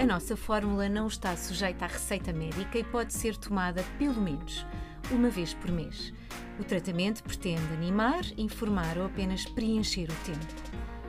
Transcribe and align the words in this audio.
A 0.00 0.06
nossa 0.06 0.34
fórmula 0.34 0.88
não 0.88 1.08
está 1.08 1.36
sujeita 1.36 1.84
à 1.84 1.88
receita 1.88 2.32
médica 2.32 2.78
e 2.78 2.82
pode 2.82 3.12
ser 3.12 3.36
tomada 3.36 3.84
pelo 3.98 4.18
menos 4.18 4.64
uma 5.10 5.28
vez 5.28 5.52
por 5.52 5.70
mês. 5.70 6.10
O 6.58 6.64
tratamento 6.64 7.22
pretende 7.22 7.70
animar, 7.74 8.22
informar 8.38 8.96
ou 8.96 9.04
apenas 9.04 9.44
preencher 9.44 10.08
o 10.10 10.24
tempo. 10.24 10.54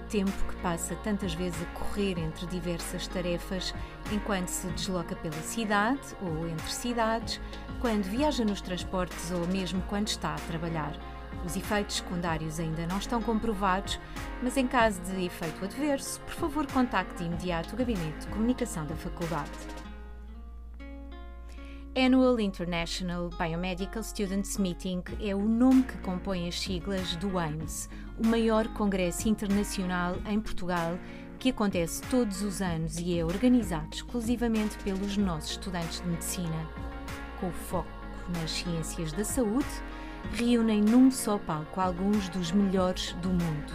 Tempo 0.10 0.46
que 0.46 0.56
passa 0.58 0.94
tantas 1.06 1.34
vezes 1.34 1.62
a 1.62 1.66
correr 1.68 2.20
entre 2.20 2.46
diversas 2.48 3.08
tarefas 3.08 3.74
enquanto 4.12 4.50
se 4.50 4.68
desloca 4.68 5.16
pela 5.16 5.42
cidade 5.42 6.14
ou 6.22 6.46
entre 6.46 6.70
cidades, 6.70 7.40
quando 7.80 8.04
viaja 8.04 8.44
nos 8.44 8.60
transportes 8.60 9.32
ou 9.32 9.48
mesmo 9.48 9.82
quando 9.84 10.10
está 10.10 10.36
a 10.36 10.40
trabalhar. 10.40 11.00
Os 11.46 11.56
efeitos 11.56 11.98
secundários 11.98 12.60
ainda 12.60 12.86
não 12.86 12.98
estão 12.98 13.22
comprovados, 13.22 14.00
mas 14.44 14.58
em 14.58 14.68
caso 14.68 15.02
de 15.02 15.26
efeito 15.26 15.66
adverso, 15.66 16.20
por 16.22 16.34
favor 16.34 16.68
contacte 16.68 17.18
de 17.18 17.24
imediato 17.26 17.74
o 17.74 17.78
Gabinete 17.78 18.20
de 18.20 18.28
Comunicação 18.28 18.86
da 18.86 18.96
Faculdade. 18.96 19.50
Annual 21.94 22.40
International 22.40 23.30
Biomedical 23.38 24.02
Students 24.02 24.58
Meeting 24.58 25.04
é 25.20 25.36
o 25.36 25.42
nome 25.42 25.84
que 25.84 25.98
compõe 25.98 26.48
as 26.48 26.58
siglas 26.58 27.18
do 27.18 27.38
AIMS, 27.38 27.90
o 28.18 28.26
maior 28.26 28.68
congresso 28.70 29.28
internacional 29.28 30.16
em 30.26 30.40
Portugal 30.40 30.98
que 31.38 31.50
acontece 31.50 32.04
todos 32.04 32.44
os 32.44 32.62
anos 32.62 32.98
e 33.00 33.18
é 33.18 33.26
organizado 33.26 33.90
exclusivamente 33.92 34.78
pelos 34.84 35.18
nossos 35.18 35.52
estudantes 35.52 36.00
de 36.00 36.08
medicina. 36.08 36.70
Com 37.40 37.52
foco 37.52 37.90
nas 38.40 38.52
ciências 38.52 39.12
da 39.12 39.26
saúde, 39.26 39.66
reúnem 40.34 40.82
num 40.82 41.12
só 41.12 41.38
palco 41.38 41.80
alguns 41.80 42.30
dos 42.30 42.52
melhores 42.52 43.14
do 43.22 43.30
mundo: 43.30 43.74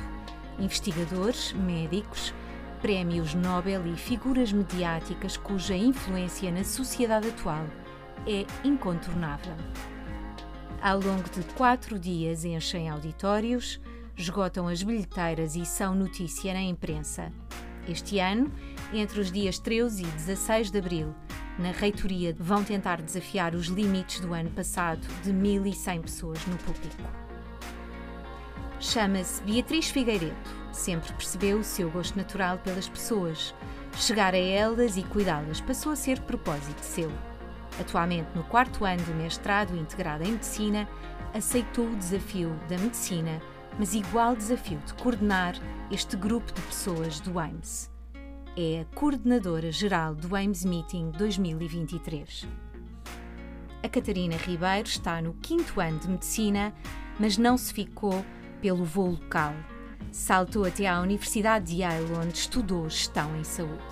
investigadores, 0.59 1.53
médicos, 1.53 2.35
prémios 2.81 3.35
Nobel 3.35 3.87
e 3.87 3.97
figuras 3.97 4.53
mediáticas 4.53 5.37
cuja 5.37 5.77
influência 5.77 6.51
na 6.51 6.65
sociedade 6.65 7.29
atual 7.29 7.67
é 8.27 8.47
incontornável. 8.65 9.55
Ao 10.81 11.01
longo 11.01 11.29
de 11.31 11.43
quatro 11.55 11.99
dias 11.99 12.45
enchem 12.45 12.89
auditórios, 12.89 13.81
esgotam 14.17 14.69
as 14.69 14.83
bilheteiras 14.83 15.57
e 15.57 15.65
são 15.65 15.95
notícia 15.95 16.53
na 16.53 16.63
imprensa. 16.63 17.33
Este 17.89 18.19
ano, 18.19 18.53
entre 18.93 19.21
os 19.21 19.31
dias 19.31 19.59
13 19.59 20.03
e 20.03 20.07
16 20.07 20.71
de 20.71 20.79
abril, 20.79 21.15
na 21.59 21.71
reitoria 21.71 22.35
vão 22.39 22.63
tentar 22.63 23.01
desafiar 23.01 23.55
os 23.55 23.67
limites 23.67 24.21
do 24.21 24.35
ano 24.35 24.51
passado 24.51 25.07
de 25.23 25.33
1.100 25.33 26.03
pessoas 26.03 26.47
no 26.47 26.57
público. 26.59 27.03
Chama-se 28.79 29.43
Beatriz 29.43 29.89
Figueiredo. 29.89 30.37
Sempre 30.73 31.13
percebeu 31.15 31.59
o 31.59 31.65
seu 31.65 31.91
gosto 31.91 32.17
natural 32.17 32.59
pelas 32.59 32.89
pessoas. 32.89 33.55
Chegar 33.95 34.35
a 34.35 34.39
elas 34.39 34.99
e 34.99 35.03
cuidá-las 35.03 35.61
passou 35.61 35.93
a 35.93 35.97
ser 35.97 36.21
propósito 36.21 36.83
seu. 36.83 37.11
Atualmente 37.81 38.29
no 38.35 38.45
quarto 38.45 38.85
ano 38.85 39.03
do 39.05 39.15
mestrado 39.15 39.75
integrado 39.75 40.25
em 40.25 40.33
Medicina, 40.33 40.87
aceitou 41.33 41.87
o 41.87 41.97
desafio 41.97 42.55
da 42.69 42.77
medicina, 42.77 43.41
mas 43.79 43.95
igual 43.95 44.37
desafio 44.37 44.79
de 44.85 44.93
coordenar 44.95 45.55
este 45.91 46.17
grupo 46.17 46.53
de 46.53 46.61
pessoas 46.63 47.21
do 47.21 47.39
AIMS 47.39 47.96
é 48.59 48.81
a 48.81 48.97
coordenadora 48.97 49.71
geral 49.71 50.15
do 50.15 50.35
AIMS 50.35 50.65
Meeting 50.65 51.11
2023. 51.11 52.49
A 53.83 53.89
Catarina 53.89 54.35
Ribeiro 54.35 54.89
está 54.89 55.21
no 55.21 55.35
quinto 55.35 55.79
ano 55.79 55.99
de 55.99 56.09
medicina, 56.09 56.73
mas 57.21 57.37
não 57.37 57.59
se 57.59 57.75
ficou 57.75 58.25
pelo 58.63 58.83
voo 58.83 59.11
local. 59.11 59.53
Saltou 60.11 60.65
até 60.65 60.87
à 60.87 60.99
Universidade 61.01 61.67
de 61.67 61.83
Yale, 61.83 62.11
onde 62.15 62.39
estudou 62.39 62.89
gestão 62.89 63.37
em 63.37 63.45
saúde. 63.45 63.85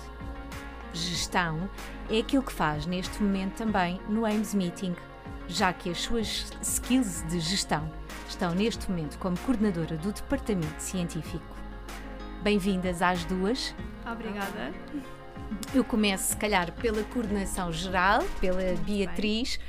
Gestão 0.91 1.69
é 2.09 2.17
aquilo 2.17 2.41
que 2.41 2.51
faz 2.51 2.87
neste 2.87 3.21
momento 3.21 3.57
também 3.57 4.01
no 4.09 4.25
AIMS 4.25 4.55
Meeting, 4.55 4.95
já 5.47 5.71
que 5.73 5.91
as 5.91 5.99
suas 5.99 6.51
skills 6.63 7.23
de 7.27 7.39
gestão 7.39 7.87
estão 8.27 8.55
neste 8.55 8.89
momento 8.89 9.19
como 9.19 9.37
coordenadora 9.41 9.95
do 9.95 10.11
Departamento 10.11 10.81
Científico. 10.81 11.54
Bem-vindas 12.45 13.01
às 13.01 13.25
duas. 13.25 13.73
Obrigada. 14.05 14.71
Eu 15.73 15.83
começo, 15.83 16.33
se 16.33 16.37
calhar, 16.37 16.71
pela 16.73 17.03
coordenação 17.05 17.73
geral, 17.73 18.21
pela 18.39 18.61
Beatriz, 18.85 19.59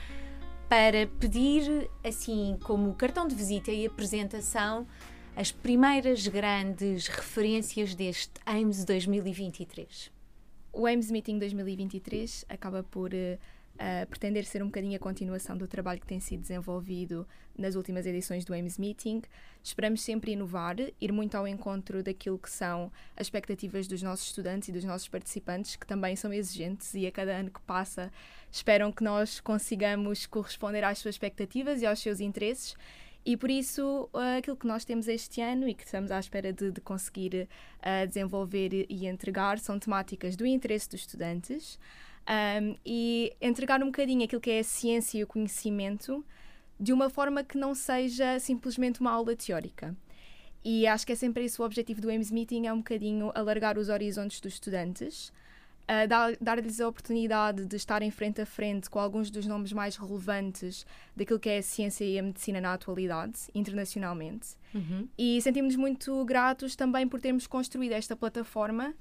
para 0.69 1.07
pedir, 1.19 1.89
assim, 2.05 2.59
como 2.63 2.93
cartão 2.93 3.27
de 3.27 3.35
visita 3.35 3.71
e 3.73 3.87
apresentação, 3.87 4.87
as 5.35 5.51
primeiras 5.51 6.29
grandes 6.29 7.07
referências 7.07 7.95
deste 7.95 8.35
AIMS 8.45 8.85
2023. 8.85 10.13
O 10.71 10.85
AIMS 10.85 11.11
Meeting 11.11 11.39
2023 11.39 12.45
acaba 12.47 12.83
por 12.83 13.15
uh, 13.15 13.39
pretender 14.09 14.45
ser 14.45 14.63
um 14.63 14.67
bocadinho 14.67 14.97
a 14.97 14.99
continuação 14.99 15.57
do 15.57 15.67
trabalho 15.67 16.01
que 16.01 16.07
tem 16.07 16.21
sido 16.21 16.41
desenvolvido 16.41 17.27
nas 17.57 17.75
últimas 17.75 18.07
edições 18.07 18.45
do 18.45 18.53
AIMS 18.53 18.79
Meeting. 18.79 19.23
Esperamos 19.63 20.03
sempre 20.03 20.33
inovar, 20.33 20.77
ir 21.01 21.13
muito 21.13 21.35
ao 21.35 21.47
encontro 21.47 22.03
daquilo 22.03 22.39
que 22.39 22.51
são 22.51 22.93
as 23.17 23.27
expectativas 23.27 23.87
dos 23.87 24.03
nossos 24.03 24.27
estudantes 24.27 24.69
e 24.69 24.73
dos 24.73 24.85
nossos 24.85 25.09
participantes, 25.09 25.77
que 25.77 25.87
também 25.87 26.15
são 26.17 26.33
exigentes 26.33 26.95
e 26.95 27.07
a 27.07 27.13
cada 27.13 27.33
ano 27.33 27.51
que 27.51 27.61
passa 27.63 28.13
esperam 28.51 28.93
que 28.93 29.03
nós 29.03 29.41
consigamos 29.41 30.27
corresponder 30.27 30.85
às 30.85 30.99
suas 30.99 31.15
expectativas 31.15 31.83
e 31.83 31.87
aos 31.87 32.01
seus 32.01 32.21
interesses. 32.21 32.77
E 33.25 33.37
por 33.37 33.51
isso, 33.51 34.09
uh, 34.15 34.39
aquilo 34.39 34.57
que 34.57 34.69
nós 34.69 34.85
temos 34.85 35.09
este 35.09 35.41
ano 35.41 35.69
e 35.69 35.75
que 35.75 35.85
estamos 35.85 36.13
à 36.13 36.21
espera 36.21 36.53
de, 36.53 36.71
de 36.71 36.81
conseguir 36.81 37.49
uh, 37.81 38.07
desenvolver 38.07 38.87
e 38.89 39.07
entregar 39.07 39.59
são 39.59 39.81
temáticas 39.81 40.37
do 40.37 40.47
interesse 40.47 40.89
dos 40.89 41.01
estudantes 41.01 41.77
um, 42.29 42.77
e 42.85 43.33
entregar 43.41 43.83
um 43.83 43.87
bocadinho 43.87 44.25
aquilo 44.25 44.41
que 44.41 44.51
é 44.51 44.59
a 44.61 44.65
ciência 44.65 45.19
e 45.19 45.23
o 45.23 45.27
conhecimento 45.27 46.25
de 46.79 46.93
uma 46.93 47.09
forma 47.09 47.43
que 47.43 47.57
não 47.57 47.75
seja 47.75 48.39
simplesmente 48.39 49.01
uma 49.01 49.11
aula 49.11 49.35
teórica. 49.35 49.97
E 50.65 50.87
acho 50.87 51.07
que 51.07 51.13
é 51.13 51.17
sempre 51.17 51.45
esse 51.45 51.61
o 51.61 51.65
objetivo 51.65 52.01
do 52.01 52.11
AIMS 52.11 52.31
Meeting, 52.31 52.67
é 52.67 52.73
um 52.73 52.79
bocadinho 52.79 53.31
alargar 53.35 53.79
os 53.79 53.89
horizontes 53.89 54.41
dos 54.41 54.55
estudantes, 54.55 55.29
uh, 55.85 56.37
dar-lhes 56.41 56.81
a 56.81 56.89
oportunidade 56.89 57.65
de 57.65 57.77
estarem 57.77 58.11
frente 58.11 58.41
a 58.41 58.47
frente 58.47 58.91
com 58.91 58.99
alguns 58.99 59.31
dos 59.31 59.47
nomes 59.47 59.73
mais 59.73 59.97
relevantes 59.97 60.85
daquilo 61.15 61.39
que 61.39 61.49
é 61.49 61.59
a 61.59 61.63
ciência 61.63 62.05
e 62.05 62.19
a 62.19 62.23
medicina 62.23 62.61
na 62.61 62.75
atualidade, 62.75 63.39
internacionalmente. 63.55 64.57
Uhum. 64.75 65.09
E 65.17 65.41
sentimos-nos 65.41 65.81
muito 65.81 66.25
gratos 66.25 66.75
também 66.75 67.07
por 67.07 67.21
termos 67.21 67.47
construído 67.47 67.93
esta 67.93 68.17
plataforma 68.17 68.93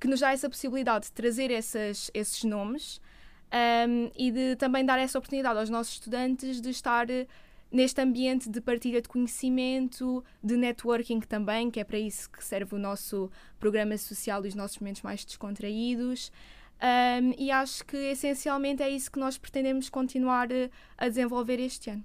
que 0.00 0.08
nos 0.08 0.20
dá 0.20 0.32
essa 0.32 0.48
possibilidade 0.48 1.06
de 1.06 1.12
trazer 1.12 1.50
essas, 1.50 2.10
esses 2.14 2.42
nomes 2.42 3.00
um, 3.52 4.10
e 4.16 4.30
de 4.30 4.56
também 4.56 4.84
dar 4.84 4.98
essa 4.98 5.18
oportunidade 5.18 5.58
aos 5.58 5.68
nossos 5.68 5.94
estudantes 5.94 6.60
de 6.60 6.70
estar 6.70 7.10
eh, 7.10 7.26
neste 7.70 8.00
ambiente 8.00 8.48
de 8.48 8.60
partilha 8.60 9.02
de 9.02 9.08
conhecimento, 9.08 10.24
de 10.42 10.56
networking 10.56 11.20
também, 11.20 11.70
que 11.70 11.80
é 11.80 11.84
para 11.84 11.98
isso 11.98 12.30
que 12.30 12.42
serve 12.42 12.74
o 12.74 12.78
nosso 12.78 13.30
programa 13.58 13.96
social 13.98 14.44
e 14.44 14.48
os 14.48 14.54
nossos 14.54 14.78
momentos 14.78 15.02
mais 15.02 15.24
descontraídos. 15.24 16.32
Um, 16.82 17.34
e 17.36 17.50
acho 17.50 17.84
que 17.84 17.96
essencialmente 17.96 18.82
é 18.82 18.88
isso 18.88 19.12
que 19.12 19.18
nós 19.18 19.36
pretendemos 19.36 19.90
continuar 19.90 20.50
eh, 20.50 20.70
a 20.96 21.08
desenvolver 21.08 21.60
este 21.60 21.90
ano. 21.90 22.04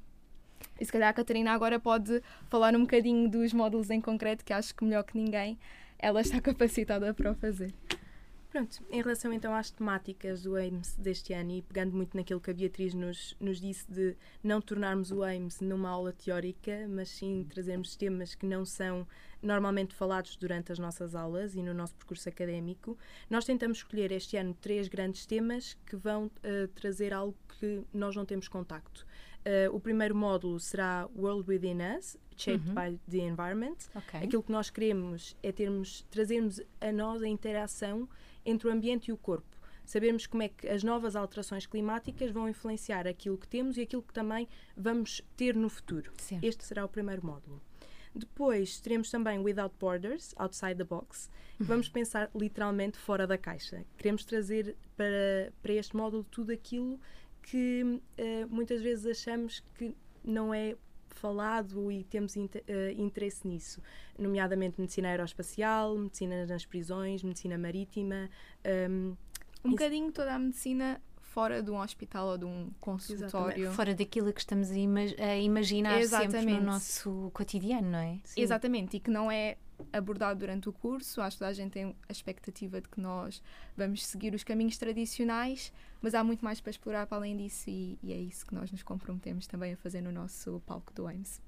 E 0.79 0.83
se 0.83 0.91
calhar 0.91 1.09
a 1.09 1.13
Catarina 1.13 1.53
agora 1.53 1.79
pode 1.79 2.21
falar 2.49 2.75
um 2.75 2.81
bocadinho 2.81 3.29
dos 3.29 3.53
módulos 3.53 3.89
em 3.89 4.01
concreto, 4.01 4.43
que 4.43 4.51
acho 4.51 4.75
que 4.75 4.83
melhor 4.83 5.03
que 5.03 5.17
ninguém 5.17 5.57
ela 5.99 6.21
está 6.21 6.39
capacitada 6.41 7.13
para 7.13 7.31
o 7.31 7.35
fazer. 7.35 7.73
Pronto, 8.55 8.81
em 8.89 9.01
relação 9.01 9.33
então 9.33 9.53
às 9.53 9.69
temáticas 9.69 10.43
do 10.43 10.55
AIMS 10.55 10.95
deste 10.95 11.33
ano 11.33 11.51
e 11.51 11.61
pegando 11.61 11.93
muito 11.93 12.15
naquilo 12.15 12.39
que 12.39 12.49
a 12.49 12.53
Beatriz 12.53 12.93
nos, 12.93 13.35
nos 13.37 13.59
disse 13.59 13.85
de 13.91 14.15
não 14.41 14.61
tornarmos 14.61 15.11
o 15.11 15.23
AIMS 15.23 15.59
numa 15.59 15.89
aula 15.89 16.13
teórica, 16.13 16.87
mas 16.87 17.09
sim 17.09 17.45
trazermos 17.49 17.97
temas 17.97 18.33
que 18.33 18.45
não 18.45 18.63
são 18.63 19.05
normalmente 19.41 19.93
falados 19.93 20.37
durante 20.37 20.71
as 20.71 20.79
nossas 20.79 21.15
aulas 21.15 21.53
e 21.53 21.61
no 21.61 21.73
nosso 21.73 21.95
percurso 21.95 22.29
académico, 22.29 22.97
nós 23.29 23.43
tentamos 23.43 23.79
escolher 23.79 24.13
este 24.13 24.37
ano 24.37 24.55
três 24.61 24.87
grandes 24.87 25.25
temas 25.25 25.77
que 25.85 25.97
vão 25.97 26.27
uh, 26.27 26.67
trazer 26.75 27.13
algo 27.13 27.35
que 27.59 27.83
nós 27.93 28.15
não 28.15 28.25
temos 28.25 28.47
contacto. 28.47 29.05
Uh, 29.45 29.75
o 29.75 29.81
primeiro 29.81 30.15
módulo 30.15 30.59
será 30.61 31.09
World 31.13 31.43
Within 31.47 31.79
Us, 31.97 32.17
Shaped 32.35 32.67
uhum. 32.67 32.75
by 32.75 32.99
the 33.09 33.19
Environment. 33.19 33.77
Okay. 33.95 34.23
Aquilo 34.23 34.43
que 34.43 34.51
nós 34.51 34.69
queremos 34.69 35.35
é 35.41 35.51
termos, 35.51 36.05
trazermos 36.09 36.61
a 36.81 36.91
nós 36.91 37.21
a 37.21 37.27
interação 37.27 38.07
entre 38.45 38.67
o 38.67 38.71
ambiente 38.71 39.07
e 39.07 39.11
o 39.13 39.17
corpo. 39.17 39.55
Sabermos 39.85 40.25
como 40.25 40.41
é 40.43 40.49
que 40.49 40.67
as 40.67 40.83
novas 40.83 41.15
alterações 41.15 41.65
climáticas 41.65 42.31
vão 42.31 42.49
influenciar 42.49 43.07
aquilo 43.07 43.37
que 43.37 43.47
temos 43.47 43.77
e 43.77 43.81
aquilo 43.81 44.01
que 44.01 44.13
também 44.13 44.47
vamos 44.75 45.21
ter 45.37 45.55
no 45.55 45.69
futuro. 45.69 46.11
Certo. 46.17 46.43
Este 46.43 46.63
será 46.63 46.83
o 46.83 46.89
primeiro 46.89 47.25
módulo. 47.25 47.61
Depois 48.15 48.79
teremos 48.79 49.11
também 49.11 49.39
Without 49.39 49.75
Borders, 49.77 50.33
Outside 50.37 50.75
the 50.75 50.85
Box. 50.85 51.29
Uhum. 51.59 51.65
Vamos 51.67 51.89
pensar 51.89 52.31
literalmente 52.33 52.97
fora 52.97 53.27
da 53.27 53.37
caixa. 53.37 53.85
Queremos 53.97 54.23
trazer 54.23 54.75
para, 54.95 55.51
para 55.61 55.73
este 55.73 55.95
módulo 55.95 56.23
tudo 56.23 56.51
aquilo 56.51 56.99
que 57.43 57.83
uh, 57.83 58.47
muitas 58.49 58.81
vezes 58.81 59.05
achamos 59.05 59.61
que 59.75 59.95
não 60.23 60.53
é 60.53 60.75
falado 61.19 61.91
e 61.91 62.03
temos 62.03 62.35
uh, 62.35 62.41
interesse 62.97 63.47
nisso, 63.47 63.81
nomeadamente 64.17 64.79
medicina 64.79 65.09
aeroespacial, 65.09 65.97
medicina 65.97 66.45
nas 66.45 66.65
prisões, 66.65 67.23
medicina 67.23 67.57
marítima, 67.57 68.29
um, 68.89 69.15
Um 69.65 69.69
Isso. 69.69 69.69
bocadinho 69.69 70.11
toda 70.11 70.35
a 70.35 70.39
medicina 70.39 71.01
fora 71.35 71.61
de 71.61 71.69
um 71.69 71.81
hospital 71.81 72.27
ou 72.27 72.37
de 72.37 72.45
um 72.45 72.69
consultório. 72.79 73.27
Exatamente. 73.27 73.75
Fora 73.75 73.93
daquilo 73.93 74.31
que 74.31 74.39
estamos 74.39 74.71
a, 74.71 74.75
ima 74.75 75.01
a 75.01 75.37
imaginar 75.37 75.99
Exatamente. 75.99 76.37
sempre 76.37 76.53
no 76.53 76.61
nosso 76.61 77.29
cotidiano, 77.33 77.89
não 77.89 77.99
é? 77.99 78.19
Sim. 78.23 78.41
Exatamente, 78.41 78.97
e 78.97 78.99
que 79.01 79.11
não 79.11 79.29
é 79.29 79.57
abordado 79.91 80.39
durante 80.39 80.69
o 80.69 80.73
curso. 80.73 81.21
Acho 81.21 81.37
que 81.37 81.43
a 81.43 81.53
gente 81.53 81.71
tem 81.71 81.95
a 82.07 82.11
expectativa 82.11 82.81
de 82.81 82.87
que 82.87 82.99
nós 82.99 83.41
vamos 83.75 84.05
seguir 84.05 84.33
os 84.33 84.43
caminhos 84.43 84.77
tradicionais, 84.77 85.71
mas 86.01 86.13
há 86.13 86.23
muito 86.23 86.43
mais 86.43 86.59
para 86.59 86.71
explorar 86.71 87.07
para 87.07 87.17
além 87.17 87.37
disso, 87.37 87.69
e, 87.69 87.97
e 88.01 88.13
é 88.13 88.17
isso 88.17 88.45
que 88.45 88.53
nós 88.53 88.71
nos 88.71 88.83
comprometemos 88.83 89.47
também 89.47 89.73
a 89.73 89.77
fazer 89.77 90.01
no 90.01 90.11
nosso 90.11 90.61
palco 90.65 90.93
do 90.93 91.07
AIMS. 91.07 91.41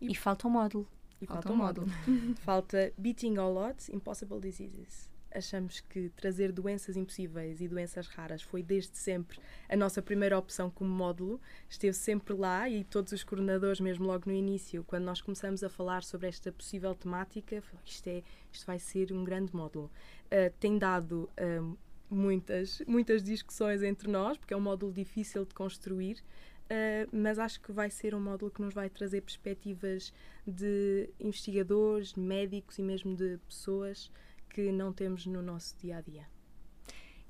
E, 0.00 0.12
e 0.12 0.14
falta 0.14 0.46
um 0.46 0.50
módulo. 0.50 0.88
E 1.20 1.26
falta, 1.26 1.42
falta 1.42 1.52
um 1.52 1.56
módulo. 1.56 1.86
módulo. 1.86 2.36
falta 2.40 2.92
Beating 2.96 3.36
All 3.36 3.56
Odds, 3.56 3.88
Impossible 3.88 4.40
Diseases 4.40 5.08
achamos 5.32 5.80
que 5.80 6.08
trazer 6.10 6.52
doenças 6.52 6.96
impossíveis 6.96 7.60
e 7.60 7.68
doenças 7.68 8.06
raras 8.08 8.42
foi 8.42 8.62
desde 8.62 8.96
sempre 8.96 9.38
a 9.68 9.76
nossa 9.76 10.00
primeira 10.00 10.38
opção 10.38 10.70
como 10.70 10.90
módulo. 10.90 11.40
Esteve 11.68 11.94
sempre 11.94 12.34
lá 12.34 12.68
e 12.68 12.84
todos 12.84 13.12
os 13.12 13.22
coordenadores, 13.24 13.80
mesmo 13.80 14.06
logo 14.06 14.24
no 14.26 14.34
início, 14.34 14.84
quando 14.84 15.04
nós 15.04 15.20
começamos 15.20 15.62
a 15.62 15.68
falar 15.68 16.02
sobre 16.02 16.28
esta 16.28 16.50
possível 16.50 16.94
temática, 16.94 17.62
isto, 17.84 18.06
é, 18.08 18.22
isto 18.52 18.66
vai 18.66 18.78
ser 18.78 19.12
um 19.12 19.24
grande 19.24 19.54
módulo. 19.54 19.90
Uh, 20.26 20.52
tem 20.58 20.78
dado 20.78 21.28
uh, 21.38 21.78
muitas, 22.10 22.82
muitas 22.86 23.22
discussões 23.22 23.82
entre 23.82 24.10
nós, 24.10 24.36
porque 24.36 24.54
é 24.54 24.56
um 24.56 24.60
módulo 24.60 24.92
difícil 24.92 25.44
de 25.44 25.54
construir. 25.54 26.22
Uh, 26.70 27.08
mas 27.10 27.38
acho 27.38 27.60
que 27.62 27.72
vai 27.72 27.88
ser 27.88 28.14
um 28.14 28.20
módulo 28.20 28.50
que 28.50 28.60
nos 28.60 28.74
vai 28.74 28.90
trazer 28.90 29.22
perspectivas 29.22 30.12
de 30.46 31.08
investigadores, 31.18 32.14
médicos 32.14 32.78
e 32.78 32.82
mesmo 32.82 33.16
de 33.16 33.38
pessoas 33.48 34.10
que 34.48 34.72
não 34.72 34.92
temos 34.92 35.26
no 35.26 35.42
nosso 35.42 35.76
dia 35.78 35.98
a 35.98 36.00
dia. 36.00 36.26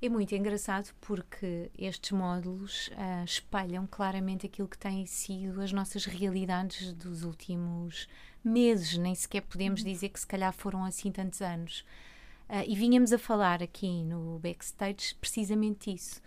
É 0.01 0.09
muito 0.09 0.33
engraçado 0.33 0.95
porque 1.01 1.73
estes 1.77 2.13
módulos 2.13 2.89
uh, 2.89 3.25
espelham 3.25 3.85
claramente 3.85 4.47
aquilo 4.47 4.69
que 4.69 4.79
têm 4.79 5.05
sido 5.07 5.61
as 5.61 5.73
nossas 5.73 6.05
realidades 6.05 6.93
dos 6.93 7.25
últimos 7.25 8.07
meses, 8.45 8.97
nem 8.97 9.13
sequer 9.17 9.41
podemos 9.43 9.81
uhum. 9.81 9.89
dizer 9.89 10.11
que 10.11 10.21
se 10.21 10.27
calhar 10.27 10.53
foram 10.53 10.85
assim 10.85 11.11
tantos 11.11 11.43
anos. 11.43 11.81
Uh, 12.49 12.63
e 12.69 12.77
vínhamos 12.77 13.13
a 13.13 13.19
falar 13.19 13.61
aqui 13.61 14.05
no 14.05 14.39
backstage 14.39 15.17
precisamente 15.21 15.93
isso. 15.93 16.23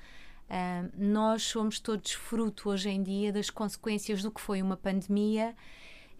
Uh, 0.49 0.91
nós 0.93 1.43
somos 1.43 1.79
todos 1.79 2.11
fruto 2.11 2.69
hoje 2.69 2.89
em 2.89 3.01
dia 3.01 3.31
das 3.31 3.49
consequências 3.49 4.21
do 4.21 4.29
que 4.29 4.41
foi 4.41 4.61
uma 4.61 4.75
pandemia 4.75 5.55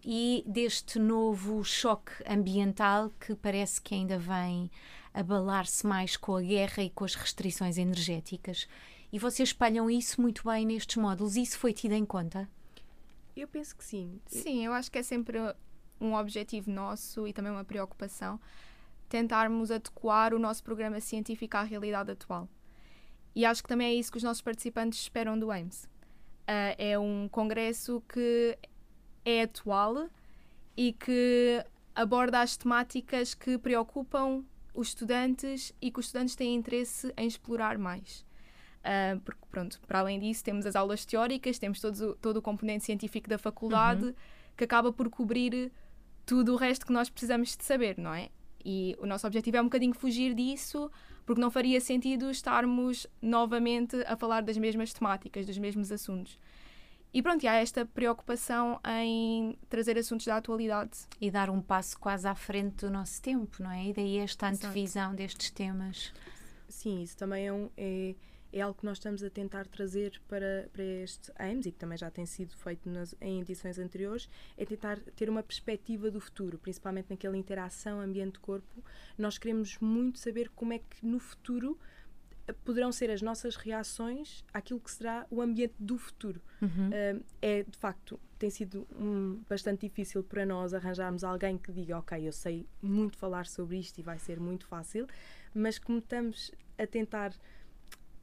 e 0.04 0.44
deste 0.48 0.98
novo 1.00 1.64
choque 1.64 2.12
ambiental 2.28 3.12
que 3.20 3.36
parece 3.36 3.82
que 3.82 3.94
ainda 3.94 4.18
vem 4.18 4.70
abalar-se 5.14 5.86
mais 5.86 6.18
com 6.18 6.36
a 6.36 6.42
guerra 6.42 6.84
e 6.84 6.90
com 6.90 7.04
as 7.04 7.16
restrições 7.16 7.78
energéticas. 7.78 8.68
E 9.12 9.20
vocês 9.20 9.50
espalham 9.50 9.90
isso 9.90 10.22
muito 10.22 10.44
bem 10.46 10.66
nestes 10.66 10.96
módulos. 10.96 11.36
Isso 11.36 11.60
foi 11.60 11.74
tido 11.74 11.94
em 11.94 12.06
conta? 12.06 12.50
Eu 13.36 13.48
penso 13.48 13.76
que 13.76 13.84
sim. 13.84 14.20
Sim, 14.26 14.66
eu 14.66 14.74
acho 14.74 14.92
que 14.92 14.98
é 14.98 15.04
sempre 15.04 15.38
um 16.00 16.16
objetivo 16.16 16.72
nosso 16.72 17.28
e 17.28 17.34
também 17.34 17.52
uma 17.52 17.64
preocupação 17.64 18.40
tentarmos 19.08 19.70
adequar 19.70 20.34
o 20.34 20.40
nosso 20.40 20.64
programa 20.64 21.02
científico 21.02 21.58
à 21.58 21.64
realidade 21.64 22.12
atual. 22.12 22.48
E 23.36 23.46
acho 23.46 23.62
que 23.62 23.68
também 23.68 23.88
é 23.88 23.94
isso 23.94 24.10
que 24.10 24.18
os 24.18 24.24
nossos 24.24 24.42
participantes 24.42 25.00
esperam 25.00 25.38
do 25.38 25.52
AIMS. 25.52 25.84
Uh, 25.84 26.76
é 26.78 26.98
um 26.98 27.28
congresso 27.30 28.02
que 28.08 28.58
é 29.26 29.44
atual 29.44 30.08
e 30.76 30.94
que 30.94 31.64
aborda 31.96 32.42
as 32.42 32.56
temáticas 32.58 33.34
que 33.34 33.58
preocupam 33.58 34.44
os 34.74 34.90
estudantes 34.90 35.74
e 35.82 35.92
que 35.92 36.00
os 36.00 36.06
estudantes 36.08 36.36
têm 36.36 36.56
interesse 36.56 37.14
em 37.18 37.28
explorar 37.28 37.78
mais. 37.78 38.26
Uh, 38.82 39.20
porque, 39.20 39.42
pronto, 39.52 39.80
para 39.88 40.00
além 40.00 40.20
disso, 40.20 40.44
temos 40.44 40.66
as 40.66 40.76
aulas 40.76 41.06
teóricas, 41.06 41.60
temos 41.60 41.80
todo, 41.80 42.16
todo 42.16 42.38
o 42.38 42.42
componente 42.42 42.86
científico 42.86 43.30
da 43.30 43.38
faculdade 43.38 44.06
uhum. 44.06 44.14
que 44.58 44.64
acaba 44.64 44.92
por 44.92 45.10
cobrir 45.10 45.72
tudo 46.26 46.54
o 46.54 46.56
resto 46.56 46.86
que 46.86 46.94
nós 46.94 47.10
precisamos 47.10 47.56
de 47.56 47.64
saber, 47.64 47.98
não 47.98 48.14
é? 48.14 48.30
E 48.64 48.96
o 49.00 49.06
nosso 49.06 49.28
objetivo 49.28 49.58
é 49.58 49.62
um 49.62 49.66
bocadinho 49.66 49.94
fugir 49.94 50.34
disso, 50.34 50.90
porque 51.26 51.42
não 51.42 51.52
faria 51.52 51.80
sentido 51.82 52.30
estarmos 52.30 53.08
novamente 53.22 53.96
a 54.08 54.16
falar 54.16 54.42
das 54.42 54.58
mesmas 54.58 54.94
temáticas, 54.94 55.46
dos 55.46 55.58
mesmos 55.58 55.92
assuntos. 55.92 56.40
E 57.14 57.22
pronto, 57.22 57.44
e 57.44 57.48
há 57.48 57.56
esta 57.56 57.86
preocupação 57.86 58.80
em 58.86 59.58
trazer 59.70 59.98
assuntos 59.98 60.26
da 60.26 60.38
atualidade. 60.38 61.00
E 61.20 61.30
dar 61.30 61.50
um 61.50 61.62
passo 61.62 62.00
quase 62.00 62.26
à 62.26 62.34
frente 62.34 62.86
do 62.86 62.90
nosso 62.90 63.22
tempo, 63.22 63.62
não 63.62 63.72
é? 63.72 63.88
E 63.88 63.94
daí 63.94 64.18
esta 64.18 64.48
antevisão 64.48 65.04
Exato. 65.04 65.16
destes 65.18 65.52
temas. 65.52 66.14
Sim, 66.70 67.04
isso 67.04 67.18
também 67.18 67.48
é, 67.48 67.52
um, 67.52 67.70
é, 67.76 68.16
é, 68.54 68.62
algo 68.62 68.80
que 68.80 68.86
nós 68.86 68.98
estamos 68.98 69.22
a 69.24 69.30
tentar 69.30 69.68
trazer 69.68 70.22
para, 70.26 70.70
para 70.72 70.84
este 70.84 71.34
AIMS 71.36 71.66
e 71.66 71.72
que 71.74 71.78
também 71.78 71.98
já 71.98 72.10
tem 72.10 72.26
sido 72.26 72.56
feito 72.56 72.90
nas, 72.90 73.14
em 73.20 73.42
edições 73.42 73.78
anteriores, 73.78 74.30
é 74.58 74.64
tentar 74.64 74.98
ter 75.14 75.30
uma 75.30 75.44
perspectiva 75.44 76.10
do 76.10 76.22
futuro, 76.22 76.58
principalmente 76.58 77.10
naquela 77.10 77.36
interação 77.36 78.00
ambiente-corpo. 78.00 78.82
Nós 79.18 79.38
queremos 79.38 79.78
muito 79.80 80.18
saber 80.18 80.50
como 80.56 80.72
é 80.72 80.80
que 80.80 81.06
no 81.06 81.20
futuro 81.20 81.78
poderão 82.54 82.92
ser 82.92 83.10
as 83.10 83.22
nossas 83.22 83.56
reações 83.56 84.44
àquilo 84.54 84.80
que 84.80 84.92
será 84.92 85.26
o 85.30 85.42
ambiente 85.42 85.76
do 85.80 85.98
futuro. 85.98 86.42
Uhum. 86.62 86.90
Uh, 86.90 87.24
é, 87.42 87.64
de 87.64 87.78
facto, 87.78 88.20
tem 88.38 88.50
sido 88.50 88.88
um, 88.96 89.42
bastante 89.48 89.88
difícil 89.88 90.24
para 90.24 90.46
nós 90.46 90.74
arranjarmos 90.74 91.24
alguém 91.24 91.58
que 91.58 91.72
diga, 91.72 91.98
ok, 91.98 92.28
eu 92.28 92.32
sei 92.32 92.68
muito 92.82 93.18
falar 93.18 93.46
sobre 93.46 93.78
isto 93.78 94.00
e 94.00 94.04
vai 94.04 94.18
ser 94.18 94.40
muito 94.40 94.66
fácil, 94.66 95.08
mas 95.54 95.78
como 95.78 96.00
estamos 96.00 96.52
a 96.78 96.88
tentar 96.88 97.34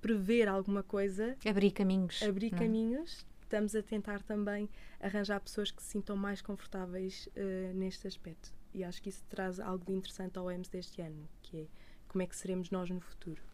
prever 0.01 0.49
alguma 0.49 0.83
coisa... 0.83 1.37
Abrir 1.47 1.71
caminhos. 1.73 2.23
Abrir 2.23 2.51
não. 2.51 2.59
É? 2.59 2.61
caminhos, 2.63 3.27
estamos 3.43 3.75
a 3.75 3.83
tentar 3.83 4.23
também 4.23 4.69
arranjar 5.01 5.41
pessoas 5.41 5.71
que 5.71 5.83
se 5.83 5.91
sintam 5.91 6.17
mais 6.17 6.43
confortáveis 6.43 7.29
uh, 7.29 7.75
neste 7.75 8.07
aspecto. 8.07 8.53
E 8.75 8.85
acho 8.85 9.03
que 9.03 9.09
isso 9.09 9.25
traz 9.29 9.59
algo 9.59 9.85
de 9.85 9.93
interessante 9.93 10.39
ao 10.39 10.51
EMS 10.51 10.69
deste 10.69 11.01
ano, 11.01 11.29
que 11.43 11.63
é 11.63 11.67
como 12.07 12.23
é 12.23 12.27
que 12.27 12.37
seremos 12.37 12.71
nós 12.71 12.91
no 12.91 13.01
futuro 13.01 13.48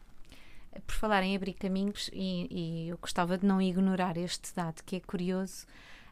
por 0.86 0.94
falar 0.94 1.22
em 1.22 1.36
abrir 1.36 1.54
caminhos, 1.54 2.10
e, 2.12 2.46
e, 2.50 2.88
eu 2.88 2.98
gostava 2.98 3.38
de 3.38 3.46
não 3.46 3.60
ignorar 3.60 4.16
este 4.16 4.54
dado 4.54 4.82
que 4.84 4.96
é 4.96 5.00
curioso, 5.00 5.66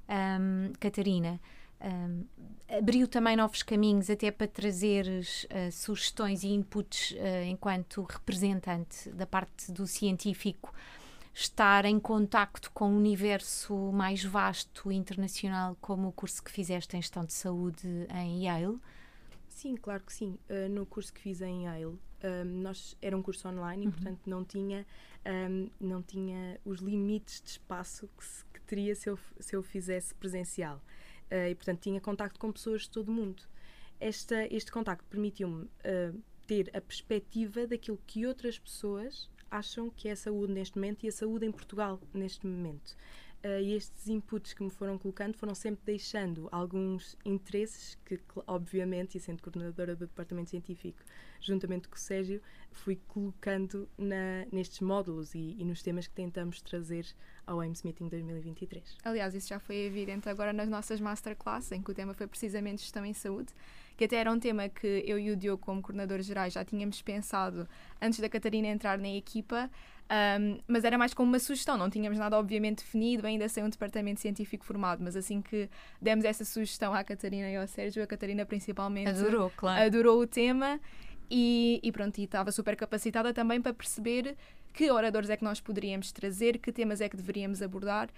um, 0.08 0.72
Catarina. 0.78 1.40
Um, 1.80 2.24
abriu 2.68 3.08
também 3.08 3.36
novos 3.36 3.62
caminhos 3.62 4.08
até 4.08 4.30
para 4.30 4.46
trazeres 4.46 5.44
uh, 5.44 5.72
sugestões 5.72 6.44
e 6.44 6.48
inputs 6.48 7.10
uh, 7.10 7.44
enquanto 7.44 8.02
representante 8.02 9.10
da 9.10 9.26
parte 9.26 9.72
do 9.72 9.84
científico 9.84 10.72
estar 11.34 11.84
em 11.84 11.98
contacto 11.98 12.70
com 12.70 12.88
um 12.88 12.96
universo 12.96 13.74
mais 13.90 14.22
vasto 14.22 14.92
internacional 14.92 15.76
como 15.80 16.06
o 16.06 16.12
curso 16.12 16.40
que 16.40 16.52
fizeste 16.52 16.96
em 16.96 17.02
gestão 17.02 17.24
de 17.24 17.32
saúde 17.32 18.06
em 18.14 18.44
Yale 18.44 18.78
Sim, 19.62 19.76
claro 19.76 20.02
que 20.02 20.12
sim. 20.12 20.38
Uh, 20.50 20.68
no 20.68 20.84
curso 20.84 21.12
que 21.12 21.20
fiz 21.20 21.40
em 21.40 21.66
Yale 21.66 21.96
um, 22.24 22.62
nós 22.62 22.96
era 23.00 23.16
um 23.16 23.22
curso 23.22 23.48
online 23.48 23.84
e 23.84 23.86
uhum. 23.86 23.92
portanto 23.92 24.20
não 24.26 24.44
tinha 24.44 24.86
um, 25.50 25.68
não 25.80 26.02
tinha 26.02 26.60
os 26.64 26.80
limites 26.80 27.40
de 27.40 27.50
espaço 27.50 28.08
que, 28.16 28.24
se, 28.24 28.44
que 28.46 28.60
teria 28.62 28.94
se 28.94 29.08
eu, 29.08 29.18
se 29.38 29.56
eu 29.56 29.62
fizesse 29.62 30.14
presencial. 30.14 30.82
Uh, 31.30 31.48
e 31.50 31.54
portanto 31.54 31.80
tinha 31.80 32.00
contacto 32.00 32.38
com 32.38 32.52
pessoas 32.52 32.82
de 32.82 32.90
todo 32.90 33.08
o 33.08 33.12
mundo. 33.12 33.42
Esta 34.00 34.46
este 34.54 34.70
contacto 34.70 35.04
permitiu-me 35.08 35.64
uh, 35.64 36.22
ter 36.46 36.70
a 36.76 36.80
perspectiva 36.80 37.66
daquilo 37.66 38.00
que 38.06 38.26
outras 38.26 38.58
pessoas 38.58 39.30
acham 39.50 39.90
que 39.90 40.08
é 40.08 40.12
a 40.12 40.16
saúde 40.16 40.52
neste 40.52 40.76
momento 40.76 41.04
e 41.04 41.08
a 41.08 41.12
saúde 41.12 41.46
em 41.46 41.52
Portugal 41.52 42.00
neste 42.12 42.46
momento 42.46 42.96
e 43.44 43.74
estes 43.74 44.08
inputs 44.08 44.52
que 44.52 44.62
me 44.62 44.70
foram 44.70 44.96
colocando 44.96 45.36
foram 45.36 45.54
sempre 45.54 45.82
deixando 45.84 46.48
alguns 46.52 47.16
interesses 47.24 47.98
que, 48.04 48.20
obviamente, 48.46 49.18
e 49.18 49.20
sendo 49.20 49.42
coordenadora 49.42 49.96
do 49.96 50.06
departamento 50.06 50.50
científico, 50.50 50.98
juntamente 51.40 51.88
com 51.88 51.96
o 51.96 51.98
Sérgio, 51.98 52.40
fui 52.70 53.00
colocando 53.08 53.88
na, 53.98 54.46
nestes 54.52 54.80
módulos 54.80 55.34
e, 55.34 55.56
e, 55.58 55.64
nos 55.64 55.82
temas 55.82 56.06
que 56.06 56.14
tentamos 56.14 56.62
trazer 56.62 57.06
ao 57.46 57.60
AIMS 57.60 57.82
Meeting 57.82 58.08
2023. 58.08 58.96
Aliás, 59.04 59.34
isso 59.34 59.48
já 59.48 59.58
foi 59.58 59.76
evidente 59.76 60.28
agora 60.28 60.52
nas 60.52 60.68
nossas 60.68 61.00
masterclass, 61.00 61.72
em 61.72 61.82
que 61.82 61.90
o 61.90 61.94
tema 61.94 62.14
foi 62.14 62.26
precisamente 62.26 62.82
gestão 62.82 63.04
em 63.04 63.12
saúde, 63.12 63.52
que 64.02 64.06
até 64.06 64.16
era 64.16 64.32
um 64.32 64.38
tema 64.38 64.68
que 64.68 65.04
eu 65.06 65.16
e 65.16 65.30
o 65.30 65.36
Diogo, 65.36 65.62
como 65.62 65.80
coordenadores 65.80 66.26
gerais, 66.26 66.52
já 66.52 66.64
tínhamos 66.64 67.00
pensado 67.00 67.68
antes 68.00 68.18
da 68.18 68.28
Catarina 68.28 68.66
entrar 68.66 68.98
na 68.98 69.08
equipa, 69.08 69.70
um, 70.40 70.58
mas 70.66 70.82
era 70.82 70.98
mais 70.98 71.14
como 71.14 71.28
uma 71.28 71.38
sugestão, 71.38 71.78
não 71.78 71.88
tínhamos 71.88 72.18
nada 72.18 72.36
obviamente 72.36 72.78
definido, 72.78 73.28
ainda 73.28 73.48
sem 73.48 73.62
um 73.62 73.68
departamento 73.68 74.20
científico 74.20 74.64
formado, 74.64 75.04
mas 75.04 75.14
assim 75.14 75.40
que 75.40 75.70
demos 76.00 76.24
essa 76.24 76.44
sugestão 76.44 76.92
à 76.92 77.04
Catarina 77.04 77.48
e 77.48 77.54
ao 77.54 77.66
Sérgio, 77.68 78.02
a 78.02 78.06
Catarina 78.08 78.44
principalmente 78.44 79.08
adorou, 79.08 79.52
claro. 79.56 79.84
adorou 79.84 80.20
o 80.20 80.26
tema 80.26 80.80
e, 81.30 81.78
e 81.80 81.92
pronto, 81.92 82.18
e 82.18 82.24
estava 82.24 82.50
super 82.50 82.74
capacitada 82.74 83.32
também 83.32 83.62
para 83.62 83.72
perceber 83.72 84.36
que 84.72 84.90
oradores 84.90 85.30
é 85.30 85.36
que 85.36 85.44
nós 85.44 85.60
poderíamos 85.60 86.10
trazer, 86.10 86.58
que 86.58 86.72
temas 86.72 87.00
é 87.00 87.08
que 87.08 87.16
deveríamos 87.16 87.62
abordar 87.62 88.08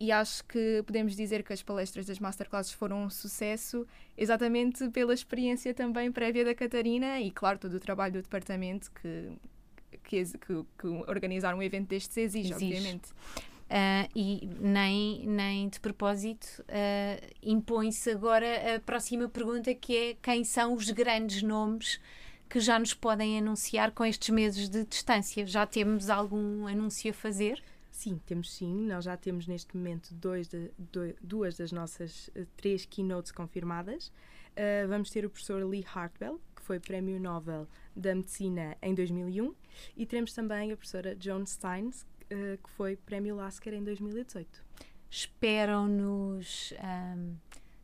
e 0.00 0.10
acho 0.10 0.42
que 0.44 0.82
podemos 0.86 1.14
dizer 1.14 1.42
que 1.42 1.52
as 1.52 1.62
palestras 1.62 2.06
das 2.06 2.18
masterclasses 2.18 2.72
foram 2.72 3.04
um 3.04 3.10
sucesso, 3.10 3.86
exatamente 4.16 4.88
pela 4.88 5.12
experiência 5.12 5.74
também 5.74 6.10
prévia 6.10 6.44
da 6.44 6.54
Catarina 6.54 7.20
e, 7.20 7.30
claro, 7.30 7.58
todo 7.58 7.74
o 7.74 7.80
trabalho 7.80 8.14
do 8.14 8.22
departamento 8.22 8.90
que 8.92 9.30
que, 10.02 10.24
que, 10.24 10.64
que 10.78 10.86
organizar 11.06 11.54
um 11.54 11.62
evento 11.62 11.88
destes 11.88 12.16
exige, 12.16 12.52
exige. 12.52 12.74
obviamente. 12.74 13.10
Uh, 13.10 14.10
e 14.16 14.50
nem, 14.58 15.24
nem 15.26 15.68
de 15.68 15.78
propósito 15.78 16.46
uh, 16.62 17.26
impõe-se 17.40 18.10
agora 18.10 18.74
a 18.74 18.80
próxima 18.80 19.28
pergunta 19.28 19.72
que 19.72 19.96
é 19.96 20.16
quem 20.20 20.42
são 20.42 20.74
os 20.74 20.90
grandes 20.90 21.40
nomes 21.42 22.00
que 22.48 22.58
já 22.58 22.80
nos 22.80 22.92
podem 22.92 23.38
anunciar 23.38 23.92
com 23.92 24.04
estes 24.04 24.28
meses 24.30 24.68
de 24.68 24.84
distância? 24.84 25.46
Já 25.46 25.66
temos 25.66 26.10
algum 26.10 26.66
anúncio 26.66 27.12
a 27.12 27.14
fazer? 27.14 27.62
Sim, 28.00 28.18
temos 28.24 28.50
sim. 28.54 28.86
Nós 28.86 29.04
já 29.04 29.14
temos 29.14 29.46
neste 29.46 29.76
momento 29.76 30.14
dois 30.14 30.48
de, 30.48 30.70
dois, 30.78 31.14
duas 31.20 31.58
das 31.58 31.70
nossas 31.70 32.28
uh, 32.28 32.46
três 32.56 32.86
keynotes 32.86 33.30
confirmadas. 33.30 34.10
vamos 34.88 35.10
ter 35.10 35.26
o 35.26 35.28
professor 35.28 35.62
Lee 35.62 35.84
Hartwell, 35.94 36.40
que 36.56 36.62
foi 36.62 36.80
Prémio 36.80 37.20
Nobel 37.20 37.68
da 37.94 38.14
Medicina 38.14 38.74
em 38.80 38.94
2001, 38.94 39.54
e 39.94 40.06
teremos 40.06 40.32
também 40.32 40.72
a 40.72 40.76
professora 40.78 41.14
Joan 41.20 41.44
Steins, 41.44 42.06
uh, 42.32 42.56
que 42.62 42.70
foi 42.70 42.96
Prémio 42.96 43.36
Lasker 43.36 43.74
em 43.74 43.84
2018. 43.84 44.64
Esperam-nos 45.10 46.72
um, 46.82 47.36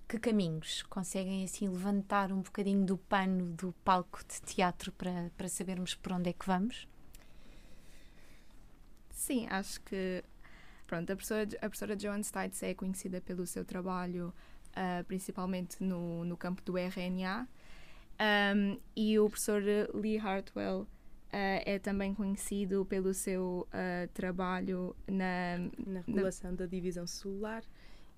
que 0.09 0.19
caminhos? 0.19 0.83
Conseguem 0.85 1.45
assim 1.45 1.69
levantar 1.69 2.33
um 2.33 2.41
bocadinho 2.41 2.87
do 2.87 2.97
pano 2.97 3.51
do 3.51 3.75
palco 3.85 4.21
de 4.27 4.41
teatro 4.41 4.91
para, 4.93 5.31
para 5.37 5.47
sabermos 5.47 5.95
por 5.95 6.13
onde 6.13 6.31
é 6.31 6.33
que 6.33 6.47
vamos? 6.47 6.89
Sim, 9.17 9.47
acho 9.49 9.81
que 9.81 10.23
pronto, 10.87 11.11
a 11.11 11.17
professora, 11.17 11.49
a 11.57 11.69
professora 11.69 11.99
Joan 11.99 12.23
Stites 12.23 12.63
é 12.63 12.75
conhecida 12.75 13.19
pelo 13.21 13.47
seu 13.47 13.65
trabalho 13.65 14.33
uh, 14.73 15.03
principalmente 15.05 15.83
no, 15.83 16.25
no 16.25 16.37
campo 16.37 16.63
do 16.63 16.77
RNA 16.77 17.49
um, 18.55 18.79
e 18.95 19.19
o 19.19 19.29
professor 19.29 19.63
Lee 19.95 20.19
Hartwell 20.19 20.87
Uh, 21.27 21.61
é 21.67 21.79
também 21.79 22.15
conhecido 22.15 22.87
pelo 22.87 23.13
seu 23.13 23.67
uh, 23.69 24.09
trabalho 24.15 24.95
na, 25.09 25.59
na 25.85 26.01
regulação 26.07 26.53
na... 26.53 26.59
da 26.59 26.67
divisão 26.67 27.05
celular 27.05 27.65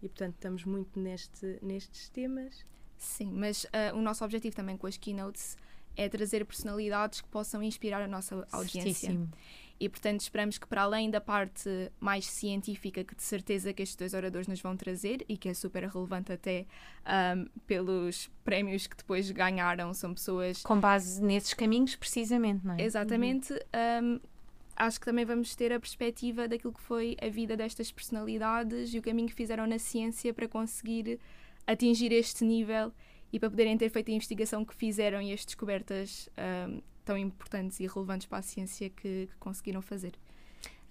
e, 0.02 0.08
portanto, 0.08 0.34
estamos 0.34 0.64
muito 0.64 1.00
neste, 1.00 1.58
nestes 1.62 2.10
temas. 2.10 2.64
Sim, 2.98 3.32
mas 3.32 3.64
uh, 3.64 3.96
o 3.96 4.02
nosso 4.02 4.22
objetivo 4.24 4.54
também 4.54 4.76
com 4.76 4.86
as 4.86 4.98
keynotes 4.98 5.56
é 5.96 6.08
trazer 6.08 6.44
personalidades 6.44 7.22
que 7.22 7.28
possam 7.28 7.62
inspirar 7.62 8.02
a 8.02 8.06
nossa 8.06 8.46
audiência. 8.52 9.08
Certíssimo. 9.08 9.32
E, 9.80 9.88
portanto, 9.88 10.20
esperamos 10.20 10.58
que, 10.58 10.66
para 10.66 10.82
além 10.82 11.10
da 11.10 11.20
parte 11.20 11.90
mais 12.00 12.26
científica, 12.26 13.04
que 13.04 13.14
de 13.14 13.22
certeza 13.22 13.72
que 13.72 13.82
estes 13.82 13.96
dois 13.96 14.12
oradores 14.12 14.48
nos 14.48 14.60
vão 14.60 14.76
trazer 14.76 15.24
e 15.28 15.36
que 15.36 15.48
é 15.48 15.54
super 15.54 15.84
relevante 15.84 16.32
até 16.32 16.66
um, 17.36 17.46
pelos 17.66 18.28
prémios 18.44 18.86
que 18.86 18.96
depois 18.96 19.30
ganharam, 19.30 19.94
são 19.94 20.12
pessoas. 20.12 20.62
Com 20.62 20.80
base 20.80 21.22
nesses 21.22 21.54
caminhos, 21.54 21.94
precisamente, 21.94 22.66
não 22.66 22.74
é? 22.74 22.82
Exatamente. 22.82 23.52
Uhum. 23.52 24.16
Um, 24.16 24.20
acho 24.76 24.98
que 24.98 25.06
também 25.06 25.24
vamos 25.24 25.54
ter 25.54 25.72
a 25.72 25.78
perspectiva 25.78 26.48
daquilo 26.48 26.72
que 26.72 26.80
foi 26.80 27.16
a 27.20 27.28
vida 27.28 27.56
destas 27.56 27.92
personalidades 27.92 28.92
e 28.94 28.98
o 28.98 29.02
caminho 29.02 29.28
que 29.28 29.34
fizeram 29.34 29.66
na 29.66 29.78
ciência 29.78 30.34
para 30.34 30.48
conseguir 30.48 31.20
atingir 31.66 32.12
este 32.12 32.44
nível 32.44 32.92
e 33.32 33.38
para 33.38 33.50
poderem 33.50 33.76
ter 33.76 33.90
feito 33.90 34.10
a 34.10 34.14
investigação 34.14 34.64
que 34.64 34.74
fizeram 34.74 35.20
e 35.20 35.32
as 35.32 35.44
descobertas 35.44 36.28
um, 36.68 36.80
tão 37.08 37.16
importantes 37.16 37.80
e 37.80 37.86
relevantes 37.86 38.26
para 38.26 38.36
a 38.36 38.42
ciência 38.42 38.90
que, 38.90 39.28
que 39.30 39.36
conseguiram 39.40 39.80
fazer. 39.80 40.12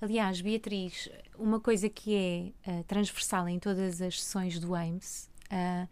Aliás, 0.02 0.42
Beatriz, 0.42 1.08
uma 1.38 1.60
coisa 1.60 1.88
que 1.88 2.16
é 2.66 2.72
uh, 2.72 2.84
transversal 2.86 3.48
em 3.48 3.60
todas 3.60 4.02
as 4.02 4.20
sessões 4.20 4.60
do 4.60 4.74
AIMS 4.74 5.30
uh, 5.52 5.88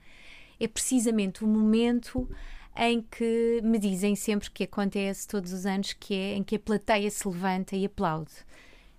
é 0.60 0.67
precisamente 0.67 1.44
o 1.44 1.48
momento 1.48 2.27
em 2.75 3.03
que 3.03 3.62
me 3.63 3.77
dizem 3.77 4.15
sempre 4.15 4.50
que 4.50 4.63
acontece 4.63 5.27
todos 5.27 5.53
os 5.53 5.63
anos, 5.67 5.94
que 5.94 6.15
é 6.15 6.34
em 6.34 6.44
que 6.44 6.55
a 6.55 6.60
plateia 6.60 7.12
se 7.12 7.27
levanta 7.27 7.75
e 7.75 7.86
aplaude. 7.86 8.34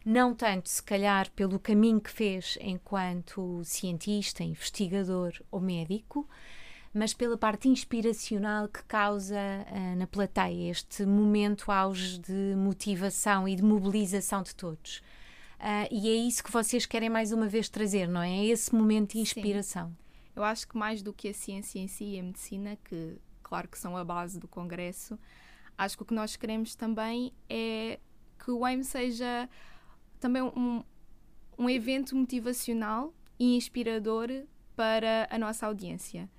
Não 0.05 0.33
tanto, 0.33 0.69
se 0.69 0.83
calhar, 0.83 1.29
pelo 1.33 1.59
caminho 1.59 2.01
que 2.01 2.11
fez 2.11 2.57
enquanto 2.61 3.65
cientista, 3.65 4.45
investigador 4.45 5.33
ou 5.51 5.61
médico, 5.61 6.29
mas 6.97 7.13
pela 7.13 7.37
parte 7.37 7.69
inspiracional 7.69 8.69
que 8.69 8.83
causa 8.85 9.37
uh, 9.37 9.97
na 9.97 10.07
plateia, 10.07 10.71
este 10.71 11.05
momento 11.05 11.71
auge 11.71 12.19
de 12.19 12.55
motivação 12.57 13.47
e 13.47 13.55
de 13.55 13.63
mobilização 13.63 14.43
de 14.43 14.55
todos. 14.55 15.03
Uh, 15.61 15.87
e 15.91 16.09
é 16.09 16.15
isso 16.15 16.43
que 16.43 16.51
vocês 16.51 16.87
querem 16.87 17.11
mais 17.11 17.33
uma 17.33 17.49
vez 17.49 17.69
trazer, 17.69 18.09
não 18.09 18.23
é? 18.23 18.39
É 18.39 18.47
esse 18.47 18.75
momento 18.75 19.13
de 19.13 19.19
inspiração. 19.19 19.91
Sim. 19.91 19.97
Eu 20.37 20.43
acho 20.43 20.67
que 20.67 20.75
mais 20.75 21.03
do 21.03 21.13
que 21.13 21.29
a 21.29 21.35
ciência 21.35 21.79
em 21.79 21.87
si 21.87 22.15
e 22.15 22.19
a 22.19 22.23
medicina, 22.23 22.79
que 22.83 23.19
claro 23.43 23.69
que 23.69 23.79
são 23.79 23.95
a 23.95 24.03
base 24.03 24.41
do 24.41 24.49
Congresso, 24.49 25.19
acho 25.77 25.99
que 25.99 26.03
o 26.03 26.07
que 26.07 26.15
nós 26.15 26.35
queremos 26.35 26.75
também 26.75 27.31
é 27.47 28.01
que 28.43 28.51
o 28.51 28.65
AIM 28.65 28.83
seja 28.83 29.51
também 30.19 30.41
um, 30.41 30.83
um 31.59 31.69
evento 31.69 32.17
motivacional 32.17 33.13
e 33.39 33.55
inspirador 33.55 34.29
para 34.75 35.29
a 35.31 35.39
nossa 35.39 35.67
audiência 35.67 36.31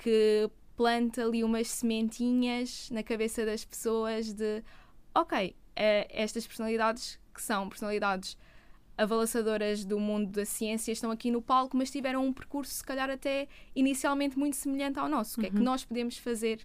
que 0.00 0.50
planta 0.76 1.22
ali 1.22 1.44
umas 1.44 1.68
sementinhas 1.68 2.88
na 2.90 3.02
cabeça 3.02 3.44
das 3.44 3.64
pessoas 3.64 4.32
de 4.32 4.62
ok, 5.14 5.54
é, 5.76 6.08
estas 6.10 6.46
personalidades 6.46 7.20
que 7.34 7.42
são 7.42 7.68
personalidades 7.68 8.36
avalaçadoras 8.96 9.84
do 9.84 10.00
mundo 10.00 10.30
da 10.30 10.44
ciência 10.44 10.90
estão 10.92 11.10
aqui 11.10 11.30
no 11.30 11.42
palco, 11.42 11.76
mas 11.76 11.90
tiveram 11.90 12.24
um 12.24 12.32
percurso, 12.32 12.72
se 12.72 12.84
calhar, 12.84 13.10
até 13.10 13.46
inicialmente 13.74 14.38
muito 14.38 14.56
semelhante 14.56 14.98
ao 14.98 15.08
nosso. 15.08 15.38
O 15.38 15.42
que 15.42 15.48
é 15.48 15.50
que 15.50 15.56
uhum. 15.56 15.64
nós 15.64 15.84
podemos 15.84 16.16
fazer? 16.16 16.60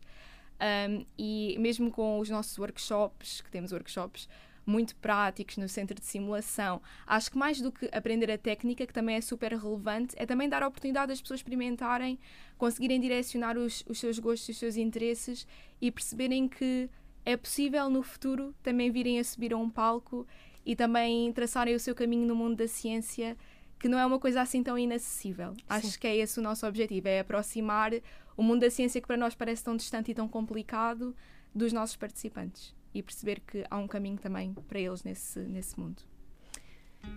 Um, 0.89 1.05
e 1.17 1.57
mesmo 1.59 1.91
com 1.91 2.19
os 2.19 2.29
nossos 2.29 2.57
workshops, 2.57 3.41
que 3.41 3.51
temos 3.51 3.73
workshops 3.73 4.29
muito 4.65 4.95
práticos 4.95 5.57
no 5.57 5.69
centro 5.69 5.99
de 5.99 6.05
simulação. 6.05 6.81
Acho 7.05 7.31
que 7.31 7.37
mais 7.37 7.61
do 7.61 7.71
que 7.71 7.89
aprender 7.91 8.31
a 8.31 8.37
técnica, 8.37 8.85
que 8.87 8.93
também 8.93 9.15
é 9.15 9.21
super 9.21 9.53
relevante, 9.53 10.15
é 10.17 10.25
também 10.25 10.49
dar 10.49 10.63
a 10.63 10.67
oportunidade 10.67 11.09
das 11.09 11.21
pessoas 11.21 11.39
experimentarem, 11.39 12.17
conseguirem 12.57 12.99
direcionar 12.99 13.57
os, 13.57 13.83
os 13.87 13.99
seus 13.99 14.17
gostos 14.17 14.49
e 14.49 14.51
os 14.51 14.57
seus 14.57 14.75
interesses 14.75 15.47
e 15.79 15.91
perceberem 15.91 16.47
que 16.47 16.89
é 17.23 17.37
possível 17.37 17.89
no 17.89 18.01
futuro 18.01 18.55
também 18.63 18.91
virem 18.91 19.19
a 19.19 19.23
subir 19.23 19.53
a 19.53 19.57
um 19.57 19.69
palco 19.69 20.27
e 20.65 20.75
também 20.75 21.31
traçarem 21.31 21.75
o 21.75 21.79
seu 21.79 21.93
caminho 21.93 22.27
no 22.27 22.35
mundo 22.35 22.55
da 22.55 22.67
ciência, 22.67 23.37
que 23.79 23.87
não 23.87 23.99
é 23.99 24.05
uma 24.05 24.19
coisa 24.19 24.41
assim 24.41 24.63
tão 24.63 24.77
inacessível. 24.77 25.53
Sim. 25.53 25.63
Acho 25.69 25.99
que 25.99 26.07
é 26.07 26.15
esse 26.15 26.39
o 26.39 26.43
nosso 26.43 26.65
objetivo, 26.65 27.07
é 27.07 27.19
aproximar 27.19 27.91
o 28.35 28.41
mundo 28.41 28.61
da 28.61 28.69
ciência 28.71 28.99
que 28.99 29.07
para 29.07 29.17
nós 29.17 29.35
parece 29.35 29.63
tão 29.63 29.75
distante 29.75 30.11
e 30.11 30.15
tão 30.15 30.27
complicado 30.27 31.15
dos 31.53 31.71
nossos 31.71 31.95
participantes 31.95 32.73
e 32.95 33.03
perceber 33.03 33.41
que 33.41 33.65
há 33.69 33.77
um 33.77 33.87
caminho 33.87 34.17
também 34.17 34.53
para 34.67 34.79
eles 34.79 35.03
nesse, 35.03 35.39
nesse 35.39 35.77
mundo. 35.77 36.01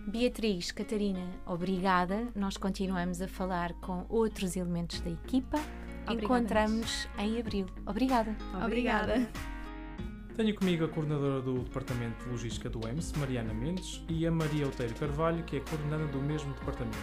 Beatriz, 0.07 0.71
Catarina, 0.71 1.27
obrigada. 1.45 2.27
Nós 2.35 2.57
continuamos 2.57 3.21
a 3.21 3.27
falar 3.27 3.73
com 3.75 4.05
outros 4.09 4.55
elementos 4.55 4.99
da 4.99 5.09
equipa. 5.09 5.57
Encontramos 6.07 7.07
em 7.17 7.39
abril. 7.39 7.65
Obrigada. 7.87 8.35
Obrigada. 8.63 9.29
Tenho 10.35 10.55
comigo 10.55 10.85
a 10.85 10.87
coordenadora 10.87 11.41
do 11.41 11.63
Departamento 11.63 12.23
de 12.23 12.29
Logística 12.29 12.69
do 12.69 12.87
EMS, 12.87 13.13
Mariana 13.17 13.53
Mendes, 13.53 14.03
e 14.07 14.25
a 14.27 14.31
Maria 14.31 14.65
Outeiro 14.65 14.93
Carvalho, 14.95 15.43
que 15.43 15.57
é 15.57 15.59
coordenadora 15.59 16.07
do 16.11 16.21
mesmo 16.21 16.53
departamento. 16.53 16.97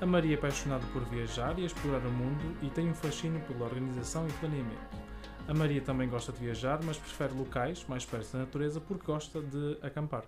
A 0.00 0.06
Maria 0.06 0.34
é 0.34 0.38
apaixonada 0.38 0.86
por 0.92 1.04
viajar 1.06 1.58
e 1.58 1.64
explorar 1.64 2.06
o 2.06 2.12
mundo 2.12 2.56
e 2.62 2.70
tem 2.70 2.88
um 2.88 2.94
fascínio 2.94 3.40
pela 3.42 3.64
organização 3.64 4.26
e 4.26 4.32
planeamento. 4.34 5.09
A 5.50 5.52
Maria 5.52 5.80
também 5.80 6.08
gosta 6.08 6.30
de 6.30 6.38
viajar, 6.38 6.80
mas 6.84 6.96
prefere 6.96 7.34
locais 7.34 7.84
mais 7.88 8.06
perto 8.06 8.34
da 8.34 8.38
natureza 8.38 8.80
porque 8.80 9.04
gosta 9.04 9.42
de 9.42 9.78
acampar. 9.82 10.24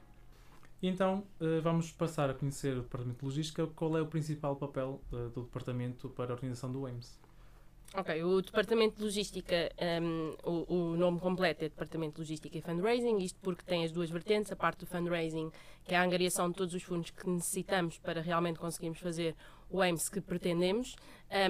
Então, 0.83 1.23
eh, 1.41 1.61
vamos 1.61 1.93
passar 1.93 2.29
a 2.29 2.35
conhecer 2.35 2.77
o 2.77 2.83
Departamento 2.83 3.21
de 3.21 3.25
Logística. 3.27 3.65
Qual 3.69 3.97
é 3.97 4.03
o 4.03 4.07
principal 4.07 4.57
papel 4.57 5.01
eh, 5.13 5.29
do 5.33 5.43
Departamento 5.43 6.09
para 6.09 6.33
a 6.33 6.35
organização 6.35 6.73
do 6.73 6.85
AIMS? 6.87 7.21
Ok, 7.95 8.25
o 8.25 8.43
Departamento 8.43 8.97
de 8.97 9.05
Logística, 9.05 9.71
um, 10.03 10.35
o, 10.43 10.75
o, 10.75 10.97
nome 10.97 11.21
completo 11.21 11.65
é 11.65 11.69
Departamento 11.69 12.15
de 12.15 12.21
Logística 12.23 12.59
e 12.59 12.61
Fundraising, 12.61 13.19
isto 13.19 13.39
porque 13.43 13.63
tem 13.65 13.85
as 13.85 13.93
duas 13.93 14.11
vertentes, 14.11 14.51
a 14.51 14.57
parte 14.57 14.81
do 14.81 14.87
fundraising, 14.87 15.53
que 15.85 15.95
é 15.95 15.99
a 15.99 16.03
angariação 16.03 16.49
de 16.49 16.57
todos 16.57 16.75
os 16.75 16.83
fundos 16.83 17.11
que 17.11 17.29
necessitamos 17.29 17.99
para 17.99 18.23
realmente 18.23 18.59
conseguirmos 18.59 18.99
fazer 18.99 19.37
o 19.73 19.81
AIMS 19.81 20.09
que 20.09 20.21
pretendemos, 20.21 20.95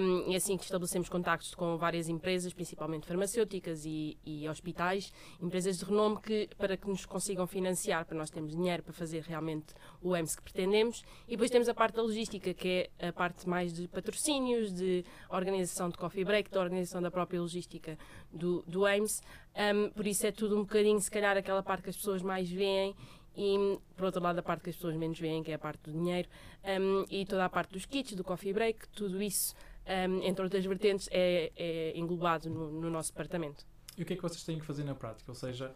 um, 0.01 0.31
e 0.31 0.35
assim 0.35 0.55
que 0.55 0.63
estabelecemos 0.63 1.09
contactos 1.09 1.53
com 1.53 1.77
várias 1.77 2.07
empresas, 2.07 2.53
principalmente 2.53 3.05
farmacêuticas 3.05 3.83
e, 3.85 4.17
e, 4.25 4.47
hospitais, 4.47 5.11
empresas 5.41 5.77
de 5.77 5.83
renome 5.83 6.21
que, 6.21 6.49
para 6.57 6.77
que 6.77 6.87
nos 6.87 7.05
consigam 7.05 7.45
financiar, 7.45 8.05
para 8.05 8.17
nós 8.17 8.29
termos 8.29 8.55
dinheiro 8.55 8.81
para 8.81 8.93
fazer 8.93 9.21
realmente 9.23 9.73
o 10.01 10.13
AIMS 10.13 10.37
que 10.37 10.41
pretendemos. 10.41 11.03
E 11.27 11.31
depois 11.31 11.51
temos 11.51 11.67
a 11.67 11.73
parte 11.73 11.95
da 11.95 12.01
logística, 12.01 12.53
que 12.53 12.89
é 12.97 13.09
a 13.09 13.11
parte 13.11 13.47
mais 13.47 13.73
de 13.73 13.89
patrocínios, 13.89 14.73
de 14.73 15.03
organização 15.29 15.89
de 15.89 15.97
coffee 15.97 16.23
break, 16.23 16.49
da 16.49 16.61
organização 16.61 17.01
da 17.01 17.11
própria 17.11 17.41
logística 17.41 17.97
do, 18.31 18.63
do 18.65 18.85
AIMS. 18.85 19.21
Um, 19.53 19.89
por 19.89 20.07
isso 20.07 20.25
é 20.25 20.31
tudo 20.31 20.55
um 20.55 20.61
bocadinho, 20.61 20.99
se 21.01 21.11
calhar, 21.11 21.35
aquela 21.35 21.61
parte 21.61 21.83
que 21.83 21.89
as 21.89 21.97
pessoas 21.97 22.21
mais 22.21 22.49
veem 22.49 22.95
e, 23.35 23.79
por 23.95 24.05
outro 24.05 24.21
lado, 24.21 24.39
a 24.39 24.43
parte 24.43 24.63
que 24.63 24.69
as 24.69 24.75
pessoas 24.75 24.95
menos 24.95 25.19
veem, 25.19 25.43
que 25.43 25.51
é 25.51 25.55
a 25.55 25.59
parte 25.59 25.81
do 25.83 25.91
dinheiro, 25.91 26.29
um, 26.63 27.05
e 27.09 27.25
toda 27.25 27.45
a 27.45 27.49
parte 27.49 27.71
dos 27.71 27.85
kits, 27.85 28.13
do 28.15 28.23
coffee 28.23 28.53
break, 28.53 28.87
tudo 28.89 29.21
isso, 29.21 29.55
um, 29.87 30.21
entre 30.23 30.43
outras 30.43 30.65
vertentes, 30.65 31.09
é, 31.11 31.51
é 31.55 31.97
englobado 31.97 32.49
no, 32.49 32.71
no, 32.71 32.89
nosso 32.89 33.11
departamento. 33.11 33.65
E 33.97 34.03
o 34.03 34.05
que 34.05 34.13
é 34.13 34.15
que 34.15 34.21
vocês 34.21 34.43
têm 34.43 34.59
que 34.59 34.65
fazer 34.65 34.83
na 34.83 34.95
prática? 34.95 35.31
Ou 35.31 35.35
seja, 35.35 35.73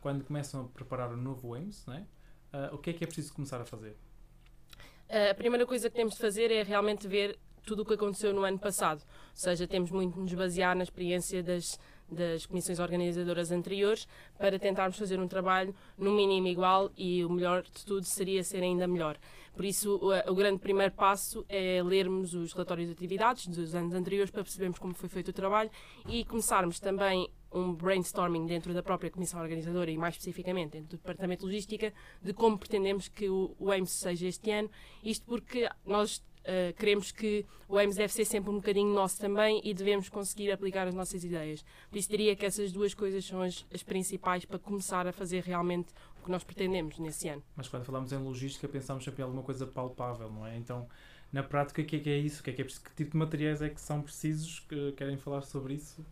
quando 0.00 0.24
começam 0.24 0.62
a 0.62 0.68
preparar 0.68 1.12
o 1.12 1.16
novo 1.16 1.54
AIMS, 1.54 1.84
não 1.86 1.94
é? 1.94 2.06
Uh, 2.52 2.74
o 2.74 2.78
que 2.78 2.90
é 2.90 2.92
que 2.92 3.04
é 3.04 3.06
preciso 3.06 3.32
começar 3.32 3.60
a 3.60 3.64
fazer? 3.64 3.96
A 5.30 5.34
primeira 5.34 5.66
coisa 5.66 5.90
que 5.90 5.96
temos 5.96 6.14
de 6.14 6.20
fazer 6.20 6.52
é 6.52 6.62
realmente 6.62 7.08
ver 7.08 7.36
tudo 7.64 7.82
o 7.82 7.84
que 7.84 7.94
aconteceu 7.94 8.32
no 8.32 8.44
ano 8.44 8.58
passado. 8.58 9.02
Ou 9.02 9.36
seja, 9.36 9.66
temos 9.66 9.90
muito 9.90 10.14
de 10.14 10.20
nos 10.20 10.34
basear 10.34 10.76
na 10.76 10.82
experiência 10.82 11.42
das, 11.42 11.78
das 12.10 12.46
comissões 12.46 12.78
organizadoras 12.78 13.50
anteriores 13.50 14.06
para 14.38 14.58
tentarmos 14.58 14.98
fazer 14.98 15.18
um 15.20 15.28
trabalho 15.28 15.74
no 15.96 16.12
mínimo 16.12 16.48
igual 16.48 16.90
e 16.96 17.24
o 17.24 17.30
melhor 17.30 17.62
de 17.62 17.84
tudo 17.84 18.04
seria 18.04 18.42
ser 18.42 18.62
ainda 18.62 18.86
melhor. 18.86 19.18
Por 19.54 19.64
isso, 19.64 20.00
o, 20.26 20.34
grande 20.34 20.58
primeiro 20.58 20.92
passo 20.92 21.44
é 21.48 21.82
lermos 21.82 22.34
os 22.34 22.52
relatórios 22.52 22.88
de 22.88 22.94
atividades 22.94 23.46
dos 23.46 23.74
anos 23.74 23.94
anteriores 23.94 24.30
para 24.30 24.42
percebermos 24.42 24.78
como 24.78 24.94
foi 24.94 25.08
feito 25.08 25.28
o 25.28 25.32
trabalho 25.32 25.70
e 26.08 26.24
começarmos 26.24 26.80
também 26.80 27.28
um 27.52 27.74
brainstorming 27.74 28.46
dentro 28.46 28.72
da 28.72 28.82
própria 28.82 29.10
comissão 29.10 29.40
organizadora 29.40 29.90
e 29.90 29.98
mais 29.98 30.14
especificamente 30.14 30.72
dentro 30.72 30.88
do 30.90 30.96
departamento 30.96 31.40
de 31.40 31.46
logística 31.46 31.92
de 32.22 32.32
como 32.32 32.58
pretendemos 32.58 33.08
que 33.08 33.28
o, 33.28 33.54
AIMS 33.70 33.90
seja 33.90 34.28
este 34.28 34.50
ano. 34.50 34.70
Isto 35.02 35.26
porque 35.26 35.68
nós 35.84 36.22
Uh, 36.40 36.72
queremos 36.74 37.12
que 37.12 37.44
o 37.68 37.76
AIMS 37.76 37.96
deve 37.96 38.12
ser 38.12 38.24
sempre 38.24 38.50
um 38.50 38.56
bocadinho 38.56 38.92
nosso 38.94 39.20
também 39.20 39.60
e 39.62 39.74
devemos 39.74 40.08
conseguir 40.08 40.50
aplicar 40.50 40.88
as 40.88 40.94
nossas 40.94 41.22
ideias. 41.22 41.62
Por 41.90 41.98
isso 41.98 42.08
diria 42.08 42.34
que 42.34 42.46
essas 42.46 42.72
duas 42.72 42.94
coisas 42.94 43.24
são 43.24 43.42
as, 43.42 43.66
as, 43.72 43.82
principais 43.82 44.44
para 44.44 44.58
começar 44.58 45.06
a 45.06 45.12
fazer 45.12 45.42
realmente 45.42 45.92
o 46.18 46.24
que 46.24 46.30
nós 46.30 46.42
pretendemos 46.42 46.98
nesse 46.98 47.28
ano. 47.28 47.42
Mas 47.54 47.68
quando 47.68 47.84
falamos 47.84 48.10
em 48.12 48.16
logística 48.16 48.66
pensamos 48.66 49.04
sempre 49.04 49.20
em 49.20 49.24
alguma 49.24 49.42
coisa 49.42 49.66
palpável, 49.66 50.30
não 50.30 50.46
é? 50.46 50.56
Então, 50.56 50.88
na 51.32 51.42
prática, 51.42 51.82
o 51.82 51.84
que 51.84 51.96
é, 51.96 51.98
que 52.00 52.10
é 52.10 52.18
isso? 52.18 52.42
Que 52.42 52.50
é 52.50 52.52
que 52.54 52.62
é? 52.62 52.64
Que 52.64 52.94
tipo 52.96 53.10
de 53.12 53.16
materiais 53.16 53.60
é 53.60 53.68
que 53.68 53.80
são 53.80 54.00
precisos? 54.00 54.60
Que 54.60 54.92
querem 54.92 55.16
falar 55.16 55.42
sobre 55.42 55.74
isso? 55.74 56.04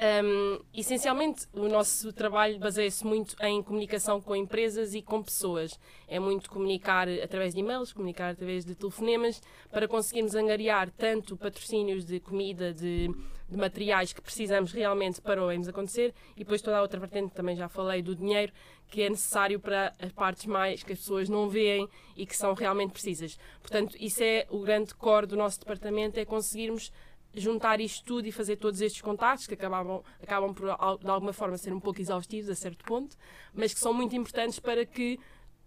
Um, 0.00 0.60
essencialmente, 0.72 1.48
o 1.52 1.68
nosso 1.68 2.12
trabalho 2.12 2.56
baseia-se 2.60 3.04
muito 3.04 3.34
em 3.42 3.60
comunicação 3.60 4.20
com 4.20 4.36
empresas 4.36 4.94
e 4.94 5.02
com 5.02 5.20
pessoas. 5.20 5.76
É 6.06 6.20
muito 6.20 6.48
comunicar 6.48 7.08
através 7.08 7.52
de 7.52 7.60
e-mails, 7.60 7.92
comunicar 7.92 8.30
através 8.30 8.64
de 8.64 8.76
telefonemas, 8.76 9.42
para 9.72 9.88
conseguirmos 9.88 10.36
angariar 10.36 10.88
tanto 10.92 11.36
patrocínios 11.36 12.04
de 12.04 12.20
comida, 12.20 12.72
de, 12.72 13.08
de 13.48 13.56
materiais 13.56 14.12
que 14.12 14.22
precisamos 14.22 14.70
realmente 14.70 15.20
para 15.20 15.44
o 15.44 15.50
EMS 15.50 15.68
acontecer, 15.68 16.14
e 16.36 16.44
depois 16.44 16.62
toda 16.62 16.78
a 16.78 16.82
outra 16.82 17.00
vertente, 17.00 17.34
também 17.34 17.56
já 17.56 17.68
falei, 17.68 18.00
do 18.00 18.14
dinheiro, 18.14 18.52
que 18.86 19.02
é 19.02 19.10
necessário 19.10 19.58
para 19.58 19.92
as 19.98 20.12
partes 20.12 20.46
mais 20.46 20.84
que 20.84 20.92
as 20.92 21.00
pessoas 21.00 21.28
não 21.28 21.48
veem 21.48 21.88
e 22.16 22.24
que 22.24 22.36
são 22.36 22.54
realmente 22.54 22.92
precisas. 22.92 23.36
Portanto, 23.60 23.96
isso 23.98 24.22
é 24.22 24.46
o 24.48 24.60
grande 24.60 24.94
core 24.94 25.26
do 25.26 25.36
nosso 25.36 25.58
departamento, 25.58 26.20
é 26.20 26.24
conseguirmos 26.24 26.92
juntar 27.34 27.80
isto 27.80 28.04
tudo 28.04 28.26
e 28.26 28.32
fazer 28.32 28.56
todos 28.56 28.80
estes 28.80 29.00
contactos, 29.00 29.46
que 29.46 29.54
acabavam, 29.54 30.02
acabam 30.22 30.54
por, 30.54 30.66
de 30.98 31.10
alguma 31.10 31.32
forma, 31.32 31.56
ser 31.56 31.72
um 31.72 31.80
pouco 31.80 32.00
exaustivos 32.00 32.50
a 32.50 32.54
certo 32.54 32.84
ponto, 32.84 33.16
mas 33.52 33.72
que 33.74 33.80
são 33.80 33.92
muito 33.92 34.16
importantes 34.16 34.58
para 34.58 34.84
que 34.84 35.18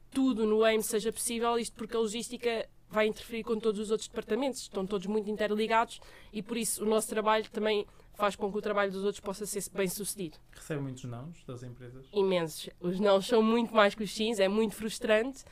tudo 0.10 0.46
no 0.46 0.64
AIM 0.64 0.82
seja 0.82 1.12
possível, 1.12 1.58
isto 1.58 1.76
porque 1.76 1.96
a 1.96 2.00
logística 2.00 2.68
vai 2.90 3.08
interferir 3.08 3.44
com 3.44 3.58
todos 3.58 3.80
os 3.80 3.90
outros 3.90 4.10
departamentos, 4.10 4.62
estão 4.62 4.86
todos 4.86 5.08
muito 5.08 5.30
interligados 5.30 6.02
e 6.34 6.44
por 6.44 6.58
isso 6.58 6.84
o 6.84 6.86
nosso 6.86 7.08
trabalho 7.08 7.50
também 7.50 7.88
faz 8.14 8.36
com 8.36 8.52
que 8.52 8.58
o 8.58 8.62
trabalho 8.62 8.92
dos 8.92 9.04
outros 9.04 9.22
possa 9.22 9.46
ser 9.46 9.64
bem 9.74 9.88
sucedido. 9.88 10.38
Recebe 10.52 10.82
muitos 10.82 11.06
nãos 11.06 11.42
das 11.48 11.64
empresas? 11.64 12.06
Imensos. 12.14 12.70
Os 12.80 13.00
nãos 13.00 13.26
são 13.26 13.42
muito 13.42 13.74
mais 13.74 13.96
que 13.96 14.04
os 14.04 14.14
sims, 14.14 14.40
é 14.40 14.48
muito 14.48 14.76
frustrante. 14.76 15.44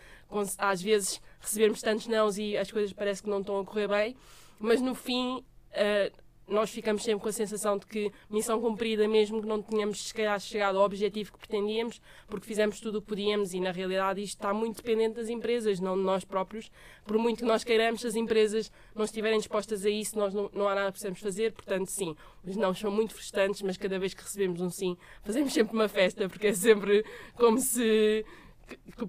Às 0.58 0.82
vezes 0.82 1.22
recebermos 1.40 1.82
tantos 1.82 2.08
nãos 2.08 2.38
e 2.38 2.58
as 2.58 2.70
coisas 2.70 2.92
parece 2.92 3.24
que 3.24 3.30
não 3.30 3.40
estão 3.40 3.60
a 3.60 3.66
correr 3.66 3.88
bem, 3.88 4.16
mas 4.60 4.82
no 4.82 4.94
fim 4.94 5.44
uh, 5.72 6.30
nós 6.50 6.70
ficamos 6.72 7.04
sempre 7.04 7.22
com 7.22 7.30
a 7.30 7.32
sensação 7.32 7.78
de 7.78 7.86
que 7.86 8.12
missão 8.30 8.60
cumprida, 8.60 9.08
mesmo 9.08 9.42
que 9.42 9.48
não 9.48 9.62
tenhamos 9.62 10.12
chegado 10.40 10.78
ao 10.78 10.84
objetivo 10.84 11.32
que 11.32 11.40
pretendíamos, 11.40 12.02
porque 12.28 12.46
fizemos 12.46 12.80
tudo 12.80 12.98
o 12.98 13.02
que 13.02 13.08
podíamos 13.08 13.54
e 13.54 13.60
na 13.60 13.72
realidade 13.72 14.22
isto 14.22 14.38
está 14.38 14.54
muito 14.54 14.78
dependente 14.78 15.16
das 15.16 15.30
empresas, 15.30 15.80
não 15.80 15.96
de 15.96 16.04
nós 16.04 16.26
próprios. 16.26 16.72
Por 17.06 17.18
muito 17.18 17.40
que 17.40 17.46
nós 17.46 17.64
queiramos, 17.64 18.02
se 18.02 18.08
as 18.08 18.16
empresas 18.16 18.72
não 18.96 19.06
estiverem 19.06 19.38
dispostas 19.38 19.86
a 19.86 19.90
isso, 19.90 20.18
nós 20.18 20.34
não, 20.34 20.50
não 20.54 20.68
há 20.68 20.76
nada 20.76 20.88
que 20.88 20.98
possamos 20.98 21.20
fazer. 21.20 21.52
Portanto, 21.54 21.88
sim, 21.88 22.16
os 22.44 22.56
não 22.56 22.74
são 22.74 22.92
muito 22.92 23.14
frustrantes, 23.14 23.62
mas 23.62 23.78
cada 23.78 24.00
vez 24.00 24.14
que 24.14 24.24
recebemos 24.24 24.60
um 24.60 24.70
sim, 24.70 24.98
fazemos 25.22 25.54
sempre 25.54 25.74
uma 25.74 25.88
festa, 25.88 26.28
porque 26.28 26.48
é 26.48 26.54
sempre 26.54 27.06
como 27.36 27.60
se 27.60 28.26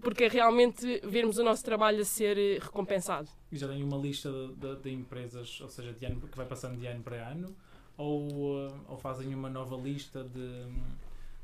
porque 0.01 0.25
é 0.25 0.29
realmente 0.29 1.01
vermos 1.05 1.39
o 1.39 1.45
nosso 1.45 1.65
trabalho 1.65 2.01
a 2.01 2.05
ser 2.05 2.39
eh, 2.39 2.59
recompensado. 2.61 3.29
E 3.51 3.57
já 3.57 3.69
tem 3.69 3.83
uma 3.83 3.97
lista 3.97 4.31
de, 4.31 4.55
de, 4.55 4.77
de 4.77 4.91
empresas, 4.93 5.61
ou 5.61 5.69
seja, 5.69 5.93
de 5.93 6.07
ano, 6.07 6.21
que 6.21 6.37
vai 6.37 6.47
passando 6.47 6.79
de 6.79 6.87
ano 6.87 7.03
para 7.03 7.29
ano, 7.29 7.55
ou, 7.97 8.69
eh, 8.69 8.73
ou 8.89 8.97
fazem 8.97 9.35
uma 9.35 9.51
nova 9.51 9.77
lista 9.77 10.25
de, 10.25 10.67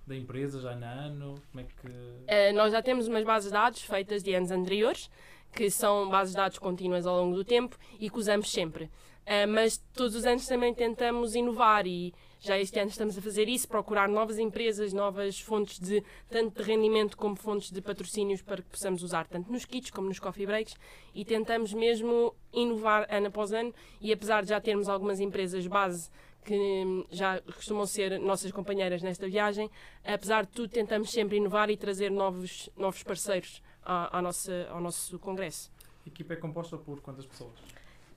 de 0.06 0.16
empresas 0.16 0.64
ano 0.64 0.84
a 0.84 0.88
ano? 0.88 1.34
Como 1.50 1.60
é 1.60 1.64
que... 1.64 1.88
Uh, 1.88 2.54
nós 2.54 2.72
já 2.72 2.82
temos 2.82 3.08
umas 3.08 3.24
bases 3.24 3.50
de 3.50 3.54
dados 3.54 3.82
feitas 3.82 4.22
de 4.22 4.34
anos 4.34 4.50
anteriores, 4.50 5.10
que 5.52 5.70
são 5.70 6.08
bases 6.08 6.32
de 6.32 6.36
dados 6.36 6.58
contínuas 6.58 7.06
ao 7.06 7.16
longo 7.22 7.36
do 7.36 7.44
tempo 7.44 7.76
e 7.98 8.08
que 8.08 8.18
usamos 8.18 8.50
sempre. 8.50 8.84
Uh, 8.84 9.48
mas 9.48 9.78
todos 9.92 10.14
os 10.14 10.24
anos 10.24 10.46
também 10.46 10.72
tentamos 10.72 11.34
inovar 11.34 11.86
e 11.86 12.14
já 12.40 12.58
este 12.58 12.78
ano 12.78 12.90
estamos 12.90 13.16
a 13.16 13.22
fazer 13.22 13.48
isso, 13.48 13.68
procurar 13.68 14.08
novas 14.08 14.38
empresas, 14.38 14.92
novas 14.92 15.40
fontes 15.40 15.78
de 15.78 16.02
tanto 16.28 16.62
de 16.62 16.68
rendimento 16.68 17.16
como 17.16 17.36
fontes 17.36 17.70
de 17.70 17.80
patrocínios 17.80 18.42
para 18.42 18.62
que 18.62 18.68
possamos 18.68 19.02
usar 19.02 19.26
tanto 19.26 19.50
nos 19.50 19.64
kits 19.64 19.90
como 19.90 20.08
nos 20.08 20.18
coffee 20.18 20.46
breaks 20.46 20.74
e 21.14 21.24
tentamos 21.24 21.72
mesmo 21.72 22.34
inovar 22.52 23.06
ano 23.10 23.28
após 23.28 23.52
ano 23.52 23.74
e 24.00 24.12
apesar 24.12 24.42
de 24.42 24.50
já 24.50 24.60
termos 24.60 24.88
algumas 24.88 25.20
empresas 25.20 25.66
base 25.66 26.10
que 26.44 27.04
já 27.10 27.40
costumam 27.40 27.84
ser 27.86 28.20
nossas 28.20 28.52
companheiras 28.52 29.02
nesta 29.02 29.26
viagem, 29.26 29.68
apesar 30.04 30.46
de 30.46 30.52
tudo 30.52 30.70
tentamos 30.70 31.10
sempre 31.10 31.36
inovar 31.36 31.68
e 31.70 31.76
trazer 31.76 32.08
novos, 32.08 32.70
novos 32.76 33.02
parceiros 33.02 33.60
à, 33.82 34.18
à 34.18 34.22
nossa, 34.22 34.68
ao 34.70 34.80
nosso 34.80 35.18
congresso. 35.18 35.72
A 36.04 36.08
equipa 36.08 36.34
é 36.34 36.36
composta 36.36 36.78
por 36.78 37.00
quantas 37.00 37.26
pessoas? 37.26 37.58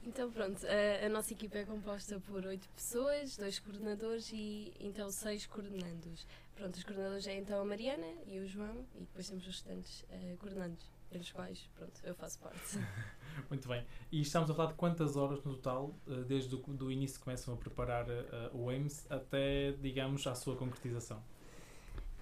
Então 0.04 0.32
pronto, 0.32 0.66
a, 0.66 1.06
a, 1.06 1.10
nossa 1.10 1.34
equipa 1.34 1.58
é 1.58 1.66
composta 1.66 2.20
por 2.22 2.46
oito 2.46 2.68
pessoas, 2.70 3.38
dois 3.38 3.60
coordenadores 3.60 4.32
e 4.34 4.74
então 4.80 5.12
seis 5.12 5.46
coordenandos. 5.46 6.26
Pronto, 6.56 6.76
os 6.76 6.84
coordenadores 6.84 7.28
é 7.28 7.38
então 7.38 7.62
a 7.62 7.66
Mariana 7.66 8.08
e 8.26 8.40
o 8.40 8.48
João 8.48 8.86
e 8.96 9.02
depois 9.02 9.28
temos 9.28 9.46
os 9.46 9.56
restantes 9.56 10.04
uh, 10.04 10.38
coordenandos, 10.38 10.90
entre 11.12 11.24
os 11.24 11.32
quais 11.32 11.70
pronto, 11.76 12.00
eu 12.04 12.16
faço 12.16 12.40
parte. 12.40 12.80
Muito 13.50 13.68
bem. 13.68 13.86
E 14.12 14.22
estamos 14.22 14.50
a 14.50 14.54
falar 14.54 14.70
de 14.70 14.76
quantas 14.76 15.16
horas 15.16 15.44
no 15.44 15.56
total, 15.56 15.96
uh, 16.08 16.24
desde 16.24 16.54
o 16.56 16.58
do 16.60 16.92
início 16.92 17.18
que 17.18 17.24
começam 17.24 17.54
a 17.54 17.58
preparar 17.58 18.08
uh, 18.10 18.50
o 18.54 18.70
AIMS 18.70 19.06
até, 19.10 19.72
digamos, 19.74 20.26
à 20.28 20.36
sua 20.36 20.56
concretização? 20.56 21.22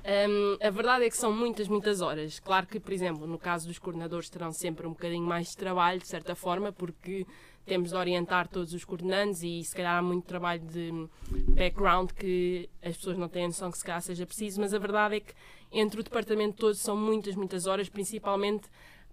Um, 0.05 0.65
a 0.65 0.69
verdade 0.69 1.05
é 1.05 1.09
que 1.09 1.17
são 1.17 1.33
muitas, 1.33 1.67
muitas 1.67 2.01
horas. 2.01 2.39
Claro 2.39 2.65
que, 2.65 2.79
por 2.79 2.93
exemplo, 2.93 3.27
no 3.27 3.37
caso 3.37 3.67
dos 3.67 3.77
coordenadores 3.77 4.29
terão 4.29 4.53
sempre 4.53 4.87
um 4.87 4.91
bocadinho 4.91 5.25
mais 5.25 5.49
de 5.49 5.57
trabalho, 5.57 5.99
de 5.99 6.07
certa 6.07 6.33
forma, 6.33 6.71
porque 6.71 7.25
temos 7.67 7.89
de 7.89 7.95
orientar 7.95 8.47
todos 8.47 8.73
os 8.73 8.85
coordenantes 8.85 9.43
e 9.43 9.63
se 9.63 9.75
calhar 9.75 9.97
há 9.97 10.01
muito 10.01 10.25
trabalho 10.25 10.61
de 10.61 10.91
background 11.49 12.11
que 12.11 12.69
as 12.81 12.95
pessoas 12.95 13.17
não 13.17 13.27
têm 13.27 13.47
noção 13.47 13.69
que 13.69 13.77
se 13.77 13.83
calhar 13.83 14.01
seja 14.01 14.25
preciso, 14.25 14.61
mas 14.61 14.73
a 14.73 14.79
verdade 14.79 15.17
é 15.17 15.19
que 15.19 15.33
entre 15.71 15.99
o 15.99 16.03
departamento 16.03 16.55
todo 16.57 16.75
são 16.75 16.95
muitas, 16.95 17.35
muitas 17.35 17.67
horas, 17.67 17.89
principalmente 17.89 18.69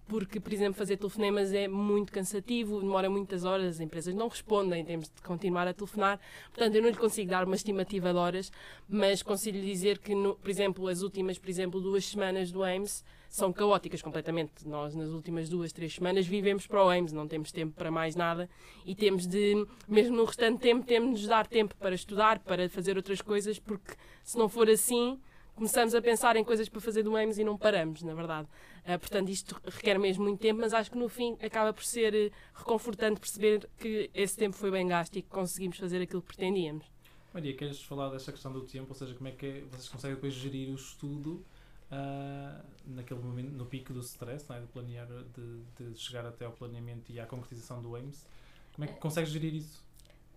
porque, 0.07 0.39
por 0.39 0.53
exemplo, 0.53 0.75
fazer 0.75 0.97
telefonemas 0.97 1.51
é 1.53 1.67
muito 1.67 2.11
cansativo, 2.11 2.79
demora 2.79 3.09
muitas 3.09 3.43
horas, 3.43 3.75
as 3.75 3.79
empresas 3.79 4.13
não 4.13 4.27
respondem, 4.27 4.85
temos 4.85 5.07
de 5.07 5.21
continuar 5.21 5.67
a 5.67 5.73
telefonar. 5.73 6.19
Portanto, 6.53 6.75
eu 6.75 6.81
não 6.81 6.89
lhe 6.89 6.95
consigo 6.95 7.31
dar 7.31 7.43
uma 7.45 7.55
estimativa 7.55 8.11
de 8.11 8.17
horas, 8.17 8.51
mas 8.87 9.23
consigo 9.23 9.57
lhe 9.57 9.65
dizer 9.65 9.97
que, 9.97 10.13
no, 10.13 10.35
por 10.35 10.49
exemplo, 10.49 10.87
as 10.87 11.01
últimas, 11.01 11.39
por 11.39 11.49
exemplo, 11.49 11.81
duas 11.81 12.05
semanas 12.05 12.51
do 12.51 12.63
AIMS 12.63 13.03
são 13.27 13.51
caóticas 13.51 14.01
completamente. 14.01 14.67
Nós, 14.67 14.95
nas 14.95 15.09
últimas 15.09 15.49
duas, 15.49 15.73
três 15.73 15.95
semanas, 15.95 16.27
vivemos 16.27 16.67
para 16.67 16.83
o 16.83 16.89
AIMS, 16.89 17.11
não 17.11 17.27
temos 17.27 17.51
tempo 17.51 17.73
para 17.73 17.89
mais 17.89 18.15
nada 18.15 18.49
e 18.85 18.95
temos 18.95 19.25
de, 19.25 19.65
mesmo 19.87 20.15
no 20.15 20.25
restante 20.25 20.59
tempo, 20.59 20.85
temos 20.85 21.21
de 21.21 21.27
dar 21.27 21.47
tempo 21.47 21.75
para 21.77 21.95
estudar, 21.95 22.39
para 22.39 22.69
fazer 22.69 22.95
outras 22.95 23.21
coisas, 23.21 23.59
porque 23.59 23.93
se 24.23 24.37
não 24.37 24.47
for 24.47 24.69
assim, 24.69 25.19
começamos 25.55 25.95
a 25.95 26.01
pensar 26.01 26.35
em 26.35 26.43
coisas 26.43 26.67
para 26.67 26.81
fazer 26.81 27.03
do 27.03 27.15
AIMS 27.15 27.37
e 27.37 27.43
não 27.43 27.57
paramos, 27.57 28.03
na 28.03 28.13
verdade. 28.13 28.47
Uh, 28.85 28.99
portanto, 28.99 29.29
isto 29.29 29.59
requer 29.65 29.97
mesmo 29.97 30.23
muito 30.23 30.39
tempo, 30.39 30.59
mas 30.59 30.73
acho 30.73 30.91
que 30.91 30.97
no 30.97 31.07
fim 31.07 31.37
acaba 31.41 31.73
por 31.73 31.83
ser 31.83 32.13
uh, 32.13 32.31
reconfortante 32.53 33.19
perceber 33.19 33.67
que 33.77 34.09
esse 34.13 34.35
tempo 34.35 34.55
foi 34.55 34.69
bem 34.69 34.87
gasto 34.87 35.15
e 35.15 35.21
que 35.21 35.29
conseguimos 35.29 35.77
fazer 35.77 36.01
aquilo 36.01 36.21
que 36.21 36.27
pretendíamos. 36.27 36.85
Maria, 37.33 37.55
queres 37.55 37.81
falar 37.81 38.09
desta 38.09 38.31
questão 38.31 38.51
do 38.51 38.61
tempo? 38.61 38.87
Ou 38.89 38.95
seja, 38.95 39.13
como 39.13 39.27
é 39.27 39.31
que 39.31 39.45
é, 39.45 39.61
vocês 39.71 39.89
conseguem 39.89 40.15
depois 40.15 40.33
gerir 40.33 40.69
o 40.69 40.75
estudo 40.75 41.43
uh, 41.91 42.65
naquele 42.85 43.19
momento, 43.19 43.51
no 43.51 43.65
pico 43.65 43.93
do 43.93 43.99
stress, 43.99 44.51
é? 44.51 44.59
de 44.59 44.67
planear, 44.67 45.07
de, 45.07 45.91
de, 45.91 45.99
chegar 45.99 46.25
até 46.25 46.45
ao 46.45 46.51
planeamento 46.51 47.11
e 47.11 47.19
à 47.19 47.25
concretização 47.25 47.81
do 47.81 47.95
AIMS. 47.95 48.25
Como 48.73 48.85
é 48.85 48.87
que 48.87 48.99
consegues 48.99 49.31
gerir 49.31 49.53
isso? 49.53 49.84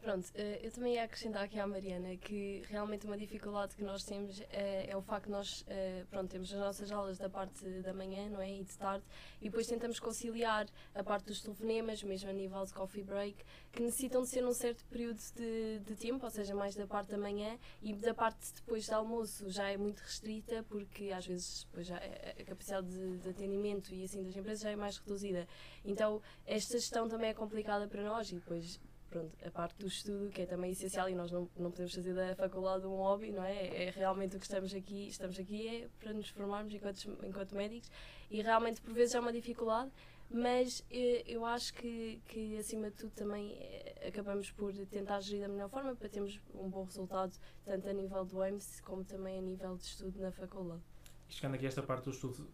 Pronto, 0.08 0.30
eh, 0.36 0.60
eu 0.62 0.72
também 0.72 0.94
ia 0.94 1.04
acrescentar 1.04 1.44
aqui 1.44 1.60
à 1.60 1.66
Mariana 1.66 2.16
que 2.16 2.62
realmente 2.66 3.04
uma 3.04 3.18
dificuldade 3.18 3.76
que 3.76 3.84
nós 3.84 4.04
temos 4.04 4.40
é, 4.50 4.88
é 4.88 4.96
o 4.96 5.02
facto 5.02 5.26
de 5.26 5.32
nós, 5.32 5.66
eh, 5.68 6.06
pronto, 6.08 6.30
temos 6.30 6.50
as 6.50 6.58
nossas 6.58 6.90
aulas 6.90 7.18
da 7.18 7.28
parte 7.28 7.62
da 7.82 7.92
manhã, 7.92 8.26
não 8.30 8.40
é? 8.40 8.50
E 8.50 8.64
de 8.64 8.74
tarde, 8.78 9.04
e 9.38 9.50
depois 9.50 9.66
tentamos 9.66 10.00
conciliar 10.00 10.66
a 10.94 11.04
parte 11.04 11.26
dos 11.26 11.42
telefonemas, 11.42 12.02
mesmo 12.02 12.30
a 12.30 12.32
nível 12.32 12.64
de 12.64 12.72
coffee 12.72 13.02
break, 13.02 13.44
que 13.70 13.82
necessitam 13.82 14.22
de 14.22 14.30
ser 14.30 14.40
num 14.40 14.54
certo 14.54 14.82
período 14.86 15.20
de, 15.36 15.80
de 15.80 15.94
tempo, 15.94 16.24
ou 16.24 16.30
seja, 16.30 16.54
mais 16.54 16.74
da 16.74 16.86
parte 16.86 17.10
da 17.10 17.18
manhã 17.18 17.58
e 17.82 17.92
da 17.92 18.14
parte 18.14 18.50
depois 18.54 18.86
do 18.86 18.94
almoço 18.94 19.50
já 19.50 19.68
é 19.68 19.76
muito 19.76 20.00
restrita, 20.00 20.64
porque 20.70 21.10
às 21.10 21.26
vezes 21.26 21.64
depois 21.64 21.86
já 21.86 21.98
é, 21.98 22.34
a 22.40 22.44
capacidade 22.44 22.88
de, 22.88 23.18
de 23.18 23.28
atendimento 23.28 23.94
e 23.94 24.04
assim 24.04 24.22
das 24.22 24.34
empresas 24.34 24.62
já 24.62 24.70
é 24.70 24.76
mais 24.76 24.96
reduzida. 24.96 25.46
Então, 25.84 26.22
esta 26.46 26.78
gestão 26.78 27.06
também 27.10 27.28
é 27.28 27.34
complicada 27.34 27.86
para 27.86 28.02
nós 28.02 28.32
e 28.32 28.36
depois 28.36 28.80
pronto, 29.08 29.32
a 29.44 29.50
parte 29.50 29.78
do 29.78 29.86
estudo, 29.86 30.28
que 30.30 30.42
é 30.42 30.46
também 30.46 30.70
essencial 30.70 31.08
e 31.08 31.14
nós 31.14 31.30
não, 31.30 31.48
não 31.56 31.70
podemos 31.70 31.94
fazer 31.94 32.14
da 32.14 32.34
faculdade 32.34 32.86
um 32.86 32.96
hobby, 32.96 33.30
não 33.30 33.42
é? 33.42 33.86
É 33.86 33.90
realmente 33.90 34.36
o 34.36 34.38
que 34.38 34.46
estamos 34.46 34.74
aqui, 34.74 35.08
estamos 35.08 35.38
aqui 35.38 35.68
é 35.68 35.88
para 35.98 36.12
nos 36.12 36.28
formarmos 36.28 36.74
enquanto, 36.74 37.18
enquanto 37.24 37.54
médicos 37.54 37.90
e 38.30 38.42
realmente 38.42 38.80
por 38.80 38.92
vezes 38.92 39.14
é 39.14 39.20
uma 39.20 39.32
dificuldade, 39.32 39.90
mas 40.30 40.84
eh, 40.90 41.24
eu 41.26 41.44
acho 41.44 41.72
que, 41.74 42.20
que 42.26 42.58
acima 42.58 42.90
de 42.90 42.96
tudo 42.96 43.12
também 43.12 43.56
eh, 43.58 44.08
acabamos 44.08 44.50
por 44.50 44.72
tentar 44.86 45.20
gerir 45.20 45.42
da 45.42 45.48
melhor 45.48 45.70
forma 45.70 45.94
para 45.96 46.08
termos 46.08 46.38
um 46.54 46.68
bom 46.68 46.84
resultado, 46.84 47.32
tanto 47.64 47.88
a 47.88 47.92
nível 47.92 48.24
do 48.24 48.44
EMS 48.44 48.80
como 48.82 49.04
também 49.04 49.38
a 49.38 49.42
nível 49.42 49.76
de 49.76 49.84
estudo 49.84 50.20
na 50.20 50.30
faculdade. 50.30 50.82
E 51.28 51.32
chegando 51.32 51.54
aqui 51.54 51.64
a 51.64 51.68
esta 51.68 51.82
parte 51.82 52.04
do 52.04 52.10
estudo, 52.10 52.46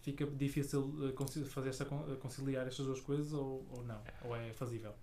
fica 0.00 0.26
difícil 0.26 0.92
eh, 1.08 1.44
fazer 1.44 1.68
esta, 1.68 1.84
conciliar 1.84 2.66
estas 2.66 2.86
duas 2.86 3.00
coisas 3.00 3.32
ou, 3.32 3.64
ou 3.70 3.84
não? 3.84 4.02
Ou 4.24 4.34
é 4.34 4.52
fazível? 4.52 4.94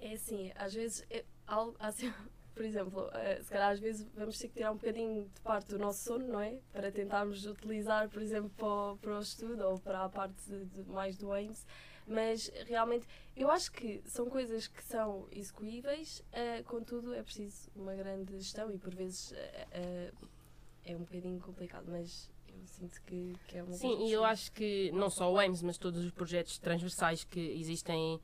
É 0.00 0.12
assim, 0.12 0.52
às 0.54 0.74
vezes, 0.74 1.04
é, 1.10 1.24
algo, 1.46 1.76
assim, 1.80 2.12
por 2.54 2.64
exemplo, 2.64 3.06
uh, 3.06 3.42
se 3.42 3.50
calhar 3.50 3.70
às 3.70 3.78
vezes 3.78 4.06
vamos 4.14 4.38
ter 4.38 4.48
que 4.48 4.54
tirar 4.54 4.72
um 4.72 4.76
bocadinho 4.76 5.24
de 5.32 5.40
parte 5.42 5.68
do 5.68 5.78
nosso 5.78 6.04
sono, 6.04 6.26
não 6.26 6.40
é? 6.40 6.58
Para 6.72 6.90
tentarmos 6.90 7.46
utilizar, 7.46 8.08
por 8.08 8.20
exemplo, 8.20 8.50
para 8.56 8.66
o, 8.66 8.96
para 8.96 9.18
o 9.18 9.20
estudo 9.20 9.64
ou 9.64 9.78
para 9.78 10.04
a 10.04 10.08
parte 10.08 10.42
de, 10.48 10.64
de 10.64 10.90
mais 10.90 11.16
do 11.16 11.32
AIMS. 11.32 11.66
Mas 12.06 12.50
realmente, 12.66 13.06
eu 13.36 13.50
acho 13.50 13.70
que 13.70 14.02
são 14.06 14.30
coisas 14.30 14.66
que 14.66 14.82
são 14.82 15.28
execuíveis, 15.30 16.20
uh, 16.32 16.64
contudo, 16.64 17.14
é 17.14 17.22
preciso 17.22 17.70
uma 17.76 17.94
grande 17.94 18.32
gestão 18.38 18.72
e 18.72 18.78
por 18.78 18.94
vezes 18.94 19.32
uh, 19.32 20.26
é 20.84 20.96
um 20.96 21.00
bocadinho 21.00 21.38
complicado, 21.38 21.84
mas 21.86 22.30
eu 22.48 22.66
sinto 22.66 23.00
que, 23.02 23.36
que 23.46 23.58
é 23.58 23.62
uma 23.62 23.74
Sim, 23.74 24.06
e 24.06 24.12
eu 24.12 24.24
acho 24.24 24.50
que 24.52 24.90
não 24.92 25.10
só 25.10 25.30
o 25.30 25.38
AIMS, 25.38 25.62
mas 25.62 25.76
todos 25.76 26.02
os 26.02 26.10
projetos 26.10 26.58
transversais 26.58 27.24
que 27.24 27.38
existem 27.38 28.18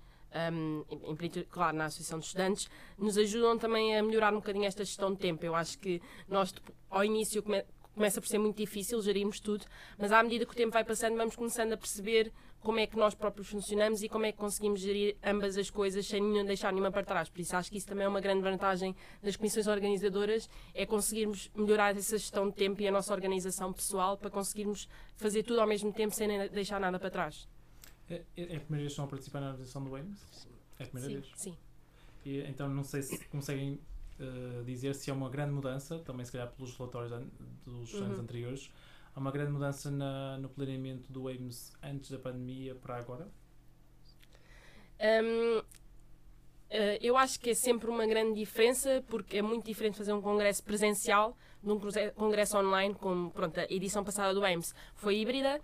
um, 0.52 0.84
em, 0.90 1.42
claro, 1.44 1.76
na 1.76 1.86
Associação 1.86 2.18
de 2.18 2.26
Estudantes, 2.26 2.68
nos 2.98 3.16
ajudam 3.16 3.58
também 3.58 3.96
a 3.96 4.02
melhorar 4.02 4.32
um 4.32 4.36
bocadinho 4.36 4.64
esta 4.64 4.84
gestão 4.84 5.12
de 5.12 5.18
tempo. 5.18 5.44
Eu 5.44 5.54
acho 5.54 5.78
que 5.78 6.00
nós, 6.28 6.54
ao 6.90 7.04
início, 7.04 7.42
come, 7.42 7.64
começa 7.94 8.20
por 8.20 8.26
ser 8.26 8.38
muito 8.38 8.56
difícil 8.56 9.00
gerirmos 9.00 9.40
tudo, 9.40 9.64
mas 9.96 10.10
à 10.12 10.22
medida 10.22 10.44
que 10.44 10.52
o 10.52 10.56
tempo 10.56 10.72
vai 10.72 10.84
passando, 10.84 11.16
vamos 11.16 11.36
começando 11.36 11.72
a 11.72 11.76
perceber 11.76 12.32
como 12.60 12.80
é 12.80 12.86
que 12.86 12.96
nós 12.96 13.14
próprios 13.14 13.48
funcionamos 13.48 14.02
e 14.02 14.08
como 14.08 14.24
é 14.24 14.32
que 14.32 14.38
conseguimos 14.38 14.80
gerir 14.80 15.16
ambas 15.22 15.56
as 15.58 15.68
coisas 15.68 16.06
sem 16.06 16.20
nenhum, 16.20 16.46
deixar 16.46 16.72
nenhuma 16.72 16.90
para 16.90 17.04
trás. 17.04 17.28
Por 17.28 17.40
isso 17.40 17.54
acho 17.54 17.70
que 17.70 17.76
isso 17.76 17.86
também 17.86 18.06
é 18.06 18.08
uma 18.08 18.22
grande 18.22 18.42
vantagem 18.42 18.96
das 19.22 19.36
comissões 19.36 19.66
organizadoras, 19.66 20.48
é 20.72 20.86
conseguirmos 20.86 21.50
melhorar 21.54 21.94
essa 21.94 22.16
gestão 22.16 22.48
de 22.48 22.56
tempo 22.56 22.80
e 22.80 22.88
a 22.88 22.90
nossa 22.90 23.12
organização 23.12 23.70
pessoal 23.70 24.16
para 24.16 24.30
conseguirmos 24.30 24.88
fazer 25.14 25.42
tudo 25.42 25.60
ao 25.60 25.66
mesmo 25.66 25.92
tempo 25.92 26.14
sem 26.14 26.26
deixar 26.48 26.80
nada 26.80 26.98
para 26.98 27.10
trás. 27.10 27.46
É, 28.08 28.22
é, 28.36 28.42
é 28.54 28.56
a 28.56 28.60
primeira 28.60 28.66
vez 28.68 28.82
que 28.82 28.86
estão 28.86 29.04
a 29.04 29.08
participar 29.08 29.40
na 29.40 29.48
organização 29.48 29.84
do 29.84 29.94
Ames? 29.96 30.48
É 30.78 30.84
a 30.84 30.86
primeira 30.86 31.08
sim, 31.08 31.20
vez? 31.20 31.32
Sim. 31.36 31.56
E, 32.24 32.40
então 32.42 32.68
não 32.68 32.82
sei 32.82 33.02
se 33.02 33.24
conseguem 33.26 33.80
uh, 34.20 34.64
dizer 34.64 34.94
se 34.94 35.10
é 35.10 35.12
uma 35.12 35.28
grande 35.28 35.52
mudança, 35.52 35.98
também 36.00 36.24
se 36.24 36.32
calhar 36.32 36.50
pelos 36.52 36.76
relatórios 36.76 37.12
an 37.12 37.26
dos 37.64 37.94
uhum. 37.94 38.04
anos 38.04 38.18
anteriores, 38.18 38.70
há 39.14 39.20
uma 39.20 39.30
grande 39.30 39.52
mudança 39.52 39.90
na, 39.90 40.38
no 40.38 40.48
planeamento 40.48 41.12
do 41.12 41.28
AIMS 41.28 41.72
antes 41.82 42.10
da 42.10 42.18
pandemia 42.18 42.74
para 42.74 42.96
agora? 42.96 43.28
Um, 45.00 45.58
uh, 45.58 45.64
eu 47.00 47.16
acho 47.16 47.40
que 47.40 47.50
é 47.50 47.54
sempre 47.54 47.88
uma 47.88 48.06
grande 48.06 48.38
diferença, 48.38 49.02
porque 49.08 49.38
é 49.38 49.42
muito 49.42 49.64
diferente 49.64 49.96
fazer 49.96 50.12
um 50.12 50.22
congresso 50.22 50.62
presencial 50.62 51.36
de 51.62 51.70
um 51.70 51.80
congresso 52.14 52.58
online, 52.58 52.94
como 52.94 53.30
pronto, 53.30 53.58
a 53.58 53.64
edição 53.64 54.04
passada 54.04 54.34
do 54.34 54.44
AIMS 54.44 54.74
foi 54.94 55.16
híbrida, 55.16 55.60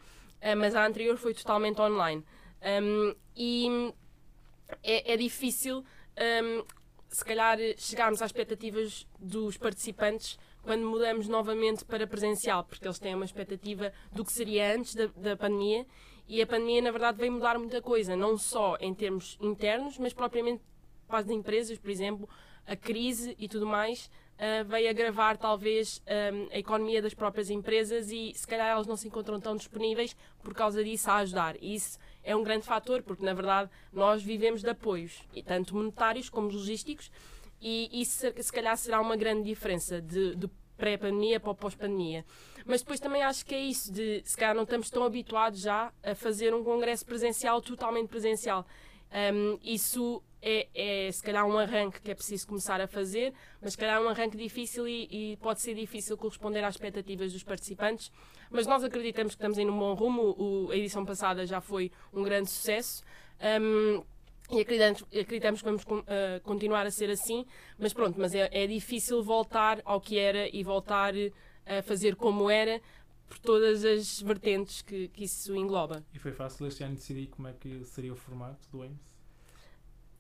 mas 0.56 0.74
a 0.74 0.86
anterior 0.86 1.16
foi 1.16 1.34
totalmente 1.34 1.80
online. 1.80 2.24
Um, 2.82 3.14
e 3.36 3.92
é, 4.82 5.14
é 5.14 5.16
difícil, 5.16 5.84
um, 6.44 6.64
se 7.08 7.24
calhar, 7.24 7.58
chegarmos 7.76 8.22
às 8.22 8.28
expectativas 8.28 9.06
dos 9.18 9.56
participantes 9.56 10.38
quando 10.62 10.84
mudamos 10.86 11.26
novamente 11.26 11.84
para 11.84 12.06
presencial, 12.06 12.64
porque 12.64 12.86
eles 12.86 12.98
têm 12.98 13.14
uma 13.14 13.24
expectativa 13.24 13.92
do 14.12 14.24
que 14.24 14.32
seria 14.32 14.74
antes 14.74 14.94
da, 14.94 15.06
da 15.16 15.36
pandemia 15.36 15.86
e 16.28 16.40
a 16.40 16.46
pandemia, 16.46 16.80
na 16.80 16.92
verdade, 16.92 17.18
veio 17.18 17.32
mudar 17.32 17.58
muita 17.58 17.82
coisa, 17.82 18.14
não 18.14 18.38
só 18.38 18.76
em 18.80 18.94
termos 18.94 19.36
internos, 19.40 19.98
mas 19.98 20.12
propriamente 20.12 20.62
para 21.08 21.18
as 21.18 21.28
empresas, 21.28 21.76
por 21.76 21.90
exemplo, 21.90 22.28
a 22.64 22.76
crise 22.76 23.34
e 23.36 23.48
tudo 23.48 23.66
mais 23.66 24.08
uh, 24.40 24.64
veio 24.64 24.88
agravar 24.88 25.36
talvez 25.36 26.02
um, 26.32 26.48
a 26.50 26.58
economia 26.58 27.02
das 27.02 27.12
próprias 27.12 27.50
empresas 27.50 28.10
e 28.10 28.32
se 28.34 28.46
calhar 28.46 28.68
elas 28.68 28.86
não 28.86 28.96
se 28.96 29.06
encontram 29.06 29.38
tão 29.38 29.54
disponíveis 29.54 30.16
por 30.42 30.54
causa 30.54 30.82
disso 30.82 31.10
a 31.10 31.16
ajudar. 31.16 31.62
Isso 31.62 31.98
é 32.24 32.34
um 32.34 32.42
grande 32.42 32.64
fator, 32.64 33.02
porque 33.02 33.24
na 33.24 33.34
verdade 33.34 33.70
nós 33.92 34.22
vivemos 34.22 34.62
de 34.62 34.70
apoios, 34.70 35.22
tanto 35.46 35.76
monetários 35.76 36.30
como 36.30 36.48
logísticos, 36.48 37.10
e 37.60 37.90
isso 38.00 38.26
se 38.40 38.52
calhar 38.52 38.76
será 38.76 39.00
uma 39.00 39.16
grande 39.16 39.44
diferença 39.44 40.00
de, 40.00 40.34
de 40.34 40.48
pré-pandemia 40.78 41.38
para 41.38 41.54
pós-pandemia. 41.54 42.24
Mas 42.64 42.80
depois 42.80 42.98
também 42.98 43.22
acho 43.22 43.44
que 43.44 43.54
é 43.54 43.60
isso, 43.60 43.92
de 43.92 44.22
se 44.24 44.36
calhar 44.36 44.54
não 44.54 44.62
estamos 44.62 44.88
tão 44.88 45.04
habituados 45.04 45.60
já 45.60 45.92
a 46.02 46.14
fazer 46.14 46.54
um 46.54 46.64
congresso 46.64 47.04
presencial, 47.04 47.60
totalmente 47.60 48.08
presencial. 48.08 48.66
Um, 49.34 49.58
isso 49.62 50.22
é, 50.42 50.68
é, 50.74 51.12
se 51.12 51.22
calhar 51.22 51.46
um 51.46 51.58
arranque 51.58 52.00
que 52.00 52.10
é 52.10 52.14
preciso 52.14 52.46
começar 52.46 52.80
a 52.80 52.86
fazer, 52.86 53.32
mas 53.60 53.72
se 53.72 53.78
calhar 53.78 53.96
é 53.96 54.00
um 54.00 54.08
arranque 54.08 54.36
difícil 54.36 54.88
e, 54.88 55.08
e, 55.10 55.36
pode 55.36 55.60
ser 55.60 55.74
difícil 55.74 56.16
corresponder 56.16 56.64
às 56.64 56.74
expectativas 56.74 57.32
dos 57.32 57.42
participantes. 57.42 58.10
Mas 58.50 58.66
nós 58.66 58.82
acreditamos 58.82 59.34
que 59.34 59.38
estamos 59.38 59.58
em 59.58 59.68
um 59.68 59.78
bom 59.78 59.94
rumo. 59.94 60.34
O, 60.38 60.70
a 60.70 60.76
edição 60.76 61.04
passada 61.04 61.46
já 61.46 61.60
foi 61.60 61.92
um 62.12 62.22
grande 62.22 62.50
sucesso. 62.50 63.02
Um, 63.60 64.02
e 64.50 64.60
acreditamos, 64.60 65.02
acreditamos 65.02 65.60
que 65.60 65.64
vamos 65.64 65.82
uh, 65.84 66.40
continuar 66.42 66.84
a 66.84 66.90
ser 66.90 67.08
assim, 67.08 67.46
mas 67.78 67.92
pronto, 67.92 68.18
mas 68.18 68.34
é, 68.34 68.48
é 68.50 68.66
difícil 68.66 69.22
voltar 69.22 69.80
ao 69.84 70.00
que 70.00 70.18
era 70.18 70.48
e 70.54 70.64
voltar 70.64 71.14
a 71.64 71.82
fazer 71.82 72.16
como 72.16 72.50
era, 72.50 72.80
por 73.28 73.38
todas 73.38 73.84
as 73.84 74.20
vertentes 74.20 74.82
que, 74.82 75.06
que 75.08 75.22
isso 75.22 75.54
engloba. 75.54 76.04
E 76.12 76.18
foi 76.18 76.32
fácil 76.32 76.66
este 76.66 76.82
ano 76.82 76.96
decidir 76.96 77.28
como 77.28 77.46
é 77.46 77.52
que 77.52 77.84
seria 77.84 78.12
o 78.12 78.16
formato 78.16 78.68
do 78.72 78.82
AIMS? 78.82 79.09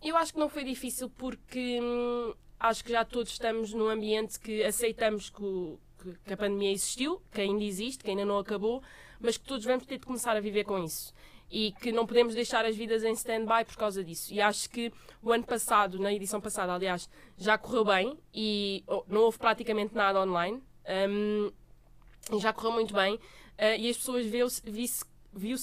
Eu 0.02 0.16
acho 0.16 0.32
que 0.32 0.38
não 0.38 0.48
foi 0.48 0.64
difícil 0.64 1.10
porque 1.10 1.78
hum, 1.82 2.32
acho 2.58 2.82
que 2.82 2.92
já 2.92 3.04
todos 3.04 3.32
estamos 3.32 3.72
num 3.74 3.88
ambiente 3.88 4.40
que 4.40 4.62
aceitamos 4.64 5.28
que, 5.28 5.42
o, 5.42 5.78
que, 6.24 6.32
a 6.32 6.36
pandemia 6.36 6.72
existiu, 6.72 7.20
que 7.30 7.42
ainda 7.42 7.62
existe, 7.62 8.02
que 8.02 8.10
ainda 8.10 8.24
não 8.24 8.38
acabou, 8.38 8.82
mas 9.20 9.36
que 9.36 9.44
todos 9.44 9.64
vamos 9.64 9.84
ter 9.84 9.98
de 9.98 10.06
começar 10.06 10.36
a 10.36 10.40
viver 10.40 10.64
com 10.64 10.82
isso. 10.82 11.12
E 11.50 11.72
que 11.72 11.92
não 11.92 12.06
podemos 12.06 12.34
deixar 12.34 12.64
as 12.64 12.76
vidas 12.76 13.02
em 13.04 13.12
stand-by 13.12 13.64
por 13.66 13.76
causa 13.76 14.02
disso. 14.02 14.32
E 14.32 14.40
acho 14.40 14.70
que 14.70 14.92
o 15.22 15.32
ano 15.32 15.44
passado, 15.44 15.98
na 15.98 16.12
edição 16.12 16.40
passada, 16.40 16.72
aliás, 16.72 17.08
já 17.36 17.58
correu 17.58 17.84
bem 17.84 18.18
e 18.32 18.84
oh, 18.86 19.04
não 19.08 19.22
houve 19.22 19.36
praticamente 19.36 19.94
nada 19.94 20.20
online. 20.22 20.62
Um, 21.08 21.50
já 22.38 22.52
correu 22.52 22.72
muito 22.72 22.94
bem. 22.94 23.16
Uh, 23.16 23.76
e 23.78 23.90
as 23.90 23.96
pessoas 23.96 24.24
viu-se 24.24 24.62
viu 25.32 25.56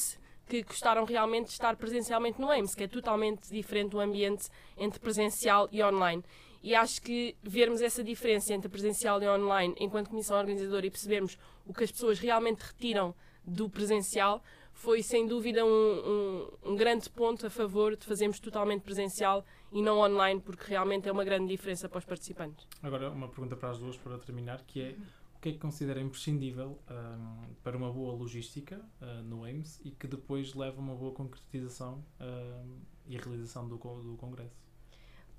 que 0.47 0.63
gostaram 0.63 1.05
realmente 1.05 1.47
de 1.47 1.53
estar 1.53 1.75
presencialmente 1.75 2.39
no 2.39 2.49
AIMS, 2.49 2.73
que 2.73 2.83
é 2.83 2.87
totalmente 2.87 3.49
diferente 3.49 3.91
do 3.91 3.99
ambiente 3.99 4.47
entre 4.77 4.99
presencial 4.99 5.67
e 5.71 5.83
online. 5.83 6.23
E 6.63 6.73
acho 6.73 7.01
que 7.01 7.35
vermos 7.43 7.81
essa 7.81 8.03
diferença 8.03 8.53
entre 8.53 8.69
presencial 8.69 9.21
e 9.21 9.27
online 9.27 9.75
enquanto 9.79 10.09
comissão 10.09 10.37
organizadora 10.37 10.85
e 10.85 10.89
percebermos 10.89 11.37
o 11.65 11.73
que 11.73 11.83
as 11.83 11.91
pessoas 11.91 12.19
realmente 12.19 12.61
retiram 12.61 13.13
do 13.45 13.69
presencial 13.69 14.41
foi 14.77 15.01
sem 15.01 15.25
dúvida 15.25 15.65
um, 15.65 15.69
um, 15.69 16.71
um, 16.71 16.75
grande 16.75 17.09
ponto 17.09 17.47
a 17.47 17.49
favor 17.49 17.95
de 17.95 18.05
fazermos 18.05 18.39
totalmente 18.39 18.83
presencial 18.83 19.43
e 19.71 19.81
não 19.81 19.97
online, 19.99 20.39
porque 20.39 20.65
realmente 20.67 21.09
é 21.09 21.11
uma 21.11 21.23
grande 21.23 21.47
diferença 21.47 21.89
para 21.89 21.97
os 21.97 22.05
participantes. 22.05 22.67
Agora, 22.83 23.09
uma 23.09 23.27
pergunta 23.27 23.55
para 23.55 23.71
as 23.71 23.79
duas 23.79 23.97
para 23.97 24.19
terminar, 24.19 24.61
que 24.67 24.81
é 24.81 24.95
o 25.37 25.39
que 25.39 25.49
é 25.49 25.51
que 25.51 25.59
considera 25.59 26.01
imprescindível 26.01 26.79
um, 26.89 27.53
para 27.63 27.77
uma 27.77 27.91
boa 27.91 28.13
logística 28.13 28.83
uh, 29.01 29.23
no 29.23 29.43
AIMS 29.43 29.79
e 29.85 29.91
que 29.91 30.07
depois 30.07 30.55
leva 30.55 30.77
a 30.77 30.79
uma 30.79 30.95
boa 30.95 31.13
concretização 31.13 32.03
uh, 32.19 32.79
e 33.05 33.17
realização 33.17 33.67
do, 33.67 33.77
do 33.77 34.17
Congresso? 34.17 34.55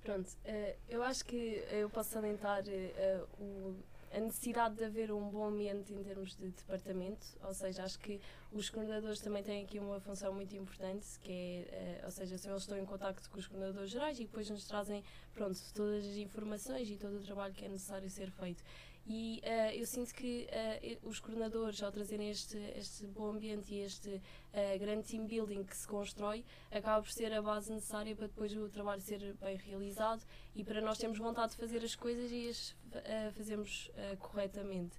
Pronto, 0.02 0.28
uh, 0.28 0.76
eu 0.88 1.02
acho 1.02 1.24
que 1.24 1.64
eu 1.70 1.90
posso 1.90 2.10
salientar 2.10 2.62
o 3.40 3.74
a 4.12 4.20
necessidade 4.20 4.76
de 4.76 4.84
haver 4.84 5.12
um 5.12 5.28
bom 5.28 5.46
ambiente 5.46 5.92
em 5.92 6.02
termos 6.02 6.34
de 6.34 6.48
departamento, 6.48 7.26
ou 7.42 7.52
seja, 7.52 7.84
acho 7.84 7.98
que 7.98 8.20
os 8.52 8.70
coordenadores 8.70 9.20
também 9.20 9.42
têm 9.42 9.64
aqui 9.64 9.78
uma 9.78 10.00
função 10.00 10.32
muito 10.32 10.56
importante, 10.56 11.06
que 11.22 11.66
é, 11.70 12.00
uh, 12.02 12.06
ou 12.06 12.10
seja, 12.10 12.38
são 12.38 12.52
eles 12.52 12.62
estão 12.62 12.78
em 12.78 12.86
contato 12.86 13.28
com 13.28 13.38
os 13.38 13.46
coordenadores 13.46 13.90
gerais 13.90 14.18
e 14.18 14.24
depois 14.24 14.48
nos 14.48 14.66
trazem, 14.66 15.04
pronto, 15.34 15.58
todas 15.74 16.06
as 16.06 16.16
informações 16.16 16.88
e 16.90 16.96
todo 16.96 17.16
o 17.16 17.20
trabalho 17.20 17.54
que 17.54 17.64
é 17.64 17.68
necessário 17.68 18.08
ser 18.08 18.30
feito. 18.30 18.62
E 19.10 19.40
uh, 19.42 19.74
eu 19.74 19.86
sinto 19.86 20.12
que 20.12 20.46
uh, 21.02 21.08
os 21.08 21.18
coordenadores, 21.18 21.82
ao 21.82 21.90
trazerem 21.90 22.28
este, 22.28 22.58
este 22.76 23.06
bom 23.06 23.30
ambiente 23.30 23.72
e 23.72 23.80
este 23.80 24.10
uh, 24.10 24.78
grande 24.78 25.08
team 25.08 25.26
building 25.26 25.64
que 25.64 25.74
se 25.74 25.88
constrói, 25.88 26.44
acaba 26.70 27.00
por 27.00 27.10
ser 27.10 27.32
a 27.32 27.40
base 27.40 27.72
necessária 27.72 28.14
para 28.14 28.26
depois 28.26 28.54
o 28.54 28.68
trabalho 28.68 29.00
ser 29.00 29.34
bem 29.40 29.56
realizado 29.56 30.22
e 30.54 30.62
para 30.62 30.82
nós 30.82 30.98
termos 30.98 31.16
vontade 31.16 31.52
de 31.52 31.56
fazer 31.56 31.82
as 31.82 31.94
coisas 31.94 32.30
e 32.30 32.48
as 32.48 32.76
fazermos 33.34 33.90
corretamente. 34.18 34.94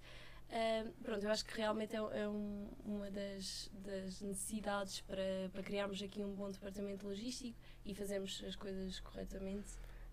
pronto, 1.04 1.24
eu 1.24 1.30
acho 1.30 1.46
que 1.46 1.56
realmente 1.56 1.96
é, 1.96 2.00
é 2.00 2.28
um, 2.28 2.68
uma 2.84 3.12
das, 3.12 3.70
das 3.74 4.22
necessidades 4.22 5.02
para, 5.02 5.50
para 5.52 5.62
criarmos 5.62 6.02
aqui 6.02 6.24
um 6.24 6.34
bom 6.34 6.50
departamento 6.50 7.06
logístico 7.06 7.56
e 7.86 7.94
fazermos 7.94 8.44
as 8.48 8.56
coisas 8.56 9.00
corretamente. 9.02 9.70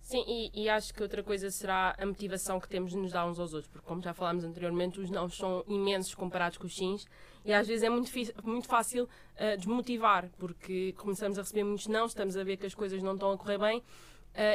Sim, 0.07 0.23
e, 0.25 0.53
e, 0.55 0.69
acho 0.69 0.95
que 0.95 1.03
outra 1.03 1.21
coisa 1.21 1.51
será 1.51 1.93
a 1.99 2.07
motivação 2.07 2.61
que 2.61 2.69
temos 2.69 2.93
de 2.93 2.97
nos 2.97 3.11
dar 3.11 3.27
uns 3.27 3.41
aos 3.41 3.53
outros, 3.53 3.69
porque 3.69 3.85
como 3.85 4.01
já 4.01 4.15
falámos 4.15 4.45
anteriormente, 4.45 5.01
os 5.01 5.11
não 5.11 5.29
são 5.29 5.65
imensos 5.67 6.15
comparados 6.15 6.59
com 6.59 6.67
os 6.69 6.77
sims 6.77 7.09
e 7.45 7.53
às 7.53 7.67
vezes 7.67 7.83
é 7.83 7.91
muito, 7.91 8.09
muito 8.45 8.69
fácil 8.69 9.03
uh, 9.03 9.57
desmotivar, 9.57 10.31
porque 10.39 10.95
começamos 10.97 11.37
a 11.41 11.43
receber 11.43 11.65
muitos 11.65 11.89
não, 11.89 12.07
estamos 12.07 12.37
a 12.37 12.45
ver 12.45 12.57
que 12.57 12.67
as 12.67 12.73
coisas 12.73 13.03
não 13.03 13.15
estão 13.15 13.33
a 13.33 13.37
correr 13.37 13.59
bem 13.59 13.79
uh, 13.79 13.83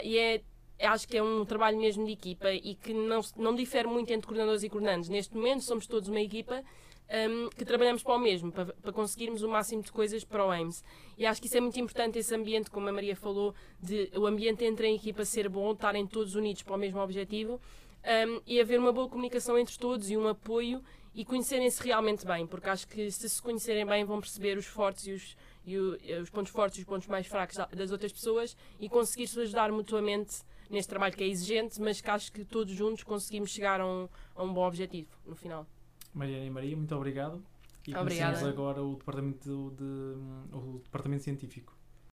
e 0.06 0.18
é, 0.18 0.42
acho 0.84 1.06
que 1.06 1.18
é 1.18 1.22
um 1.22 1.44
trabalho 1.44 1.78
mesmo 1.78 2.06
de 2.06 2.14
equipa 2.14 2.50
e 2.50 2.74
que 2.76 2.94
não, 2.94 3.20
não 3.36 3.54
difere 3.54 3.90
muito 3.90 4.10
entre 4.14 4.26
coordenadores 4.26 4.64
e 4.64 4.70
coordenantes. 4.70 5.10
Neste 5.10 5.36
momento 5.36 5.66
somos 5.66 5.86
todos 5.86 6.08
uma 6.08 6.22
equipa 6.22 6.64
um, 7.12 7.50
que 7.50 7.66
trabalhamos 7.66 8.02
para 8.04 8.16
o 8.16 8.20
mesmo, 8.20 8.52
para, 8.52 8.66
para, 8.74 8.94
conseguirmos 8.94 9.44
o 9.44 9.50
máximo 9.50 9.84
de 9.84 9.92
coisas 9.92 10.24
para 10.24 10.46
o 10.46 10.50
AIMS. 10.50 10.84
E 11.18 11.26
acho 11.26 11.42
que 11.42 11.48
isso 11.48 11.58
é 11.58 11.60
muito 11.60 11.80
importante, 11.80 12.18
esse 12.18 12.34
ambiente, 12.34 12.72
como 12.72 12.88
a 12.88 12.92
Maria 12.92 13.16
falou, 13.16 13.54
de 13.80 14.10
o 14.16 14.26
ambiente 14.26 14.64
entre 14.64 14.88
a 14.88 14.92
equipa 14.92 15.26
ser 15.26 15.50
bom, 15.50 15.72
estarem 15.74 16.08
todos 16.08 16.36
unidos 16.36 16.64
para 16.64 16.76
o 16.76 16.78
mesmo 16.78 17.00
objetivo 17.02 17.60
um, 18.04 18.42
e 18.48 18.60
haver 18.60 18.80
uma 18.80 18.92
boa 18.92 19.10
comunicação 19.10 19.58
entre 19.58 19.78
todos 19.78 20.10
e 20.10 20.18
um 20.18 20.28
apoio 20.28 20.82
e 21.14 21.26
conhecerem-se 21.26 21.84
realmente 21.84 22.26
bem, 22.26 22.48
porque 22.48 22.70
acho 22.70 22.88
que 22.88 23.12
se 23.12 23.30
se 23.30 23.42
conhecerem 23.42 23.86
bem 23.86 24.06
vão 24.06 24.22
perceber 24.22 24.58
os 24.58 24.66
fortes 24.66 25.08
e 25.08 25.12
os, 25.12 25.38
e 25.66 25.78
o, 25.78 25.98
os 26.22 26.30
pontos 26.30 26.52
fortes 26.54 26.78
e 26.78 26.82
os 26.82 26.88
pontos 26.88 27.08
mais 27.08 27.28
fracos 27.28 27.58
das 27.76 27.92
outras 27.92 28.14
pessoas 28.14 28.56
e 28.80 28.88
conseguir-se 28.88 29.38
ajudar 29.42 29.72
mutuamente 29.74 30.38
neste 30.70 30.88
trabalho 30.88 31.14
que 31.14 31.24
é 31.24 31.28
exigente, 31.28 31.82
mas 31.82 32.00
que 32.00 32.10
acho 32.10 32.32
que 32.32 32.46
todos 32.46 32.74
juntos 32.74 33.04
conseguimos 33.04 33.52
chegar 33.52 33.82
a 33.82 33.86
um, 33.86 34.08
a 34.34 34.44
um 34.44 34.54
bom 34.54 34.66
objetivo 34.66 35.10
no 35.26 35.36
final. 35.36 35.68
Mariana 36.14 36.46
e 36.46 36.50
Maria, 36.50 36.76
muito 36.78 36.96
obrigado. 36.96 37.44
E 37.88 37.96
Obrigada. 37.96 38.48
agora 38.48 38.84
o 38.84 38.96
departamento, 38.96 39.72
de, 39.76 40.56
o 40.56 40.82
departamento 40.84 41.24
científico. 41.24 41.76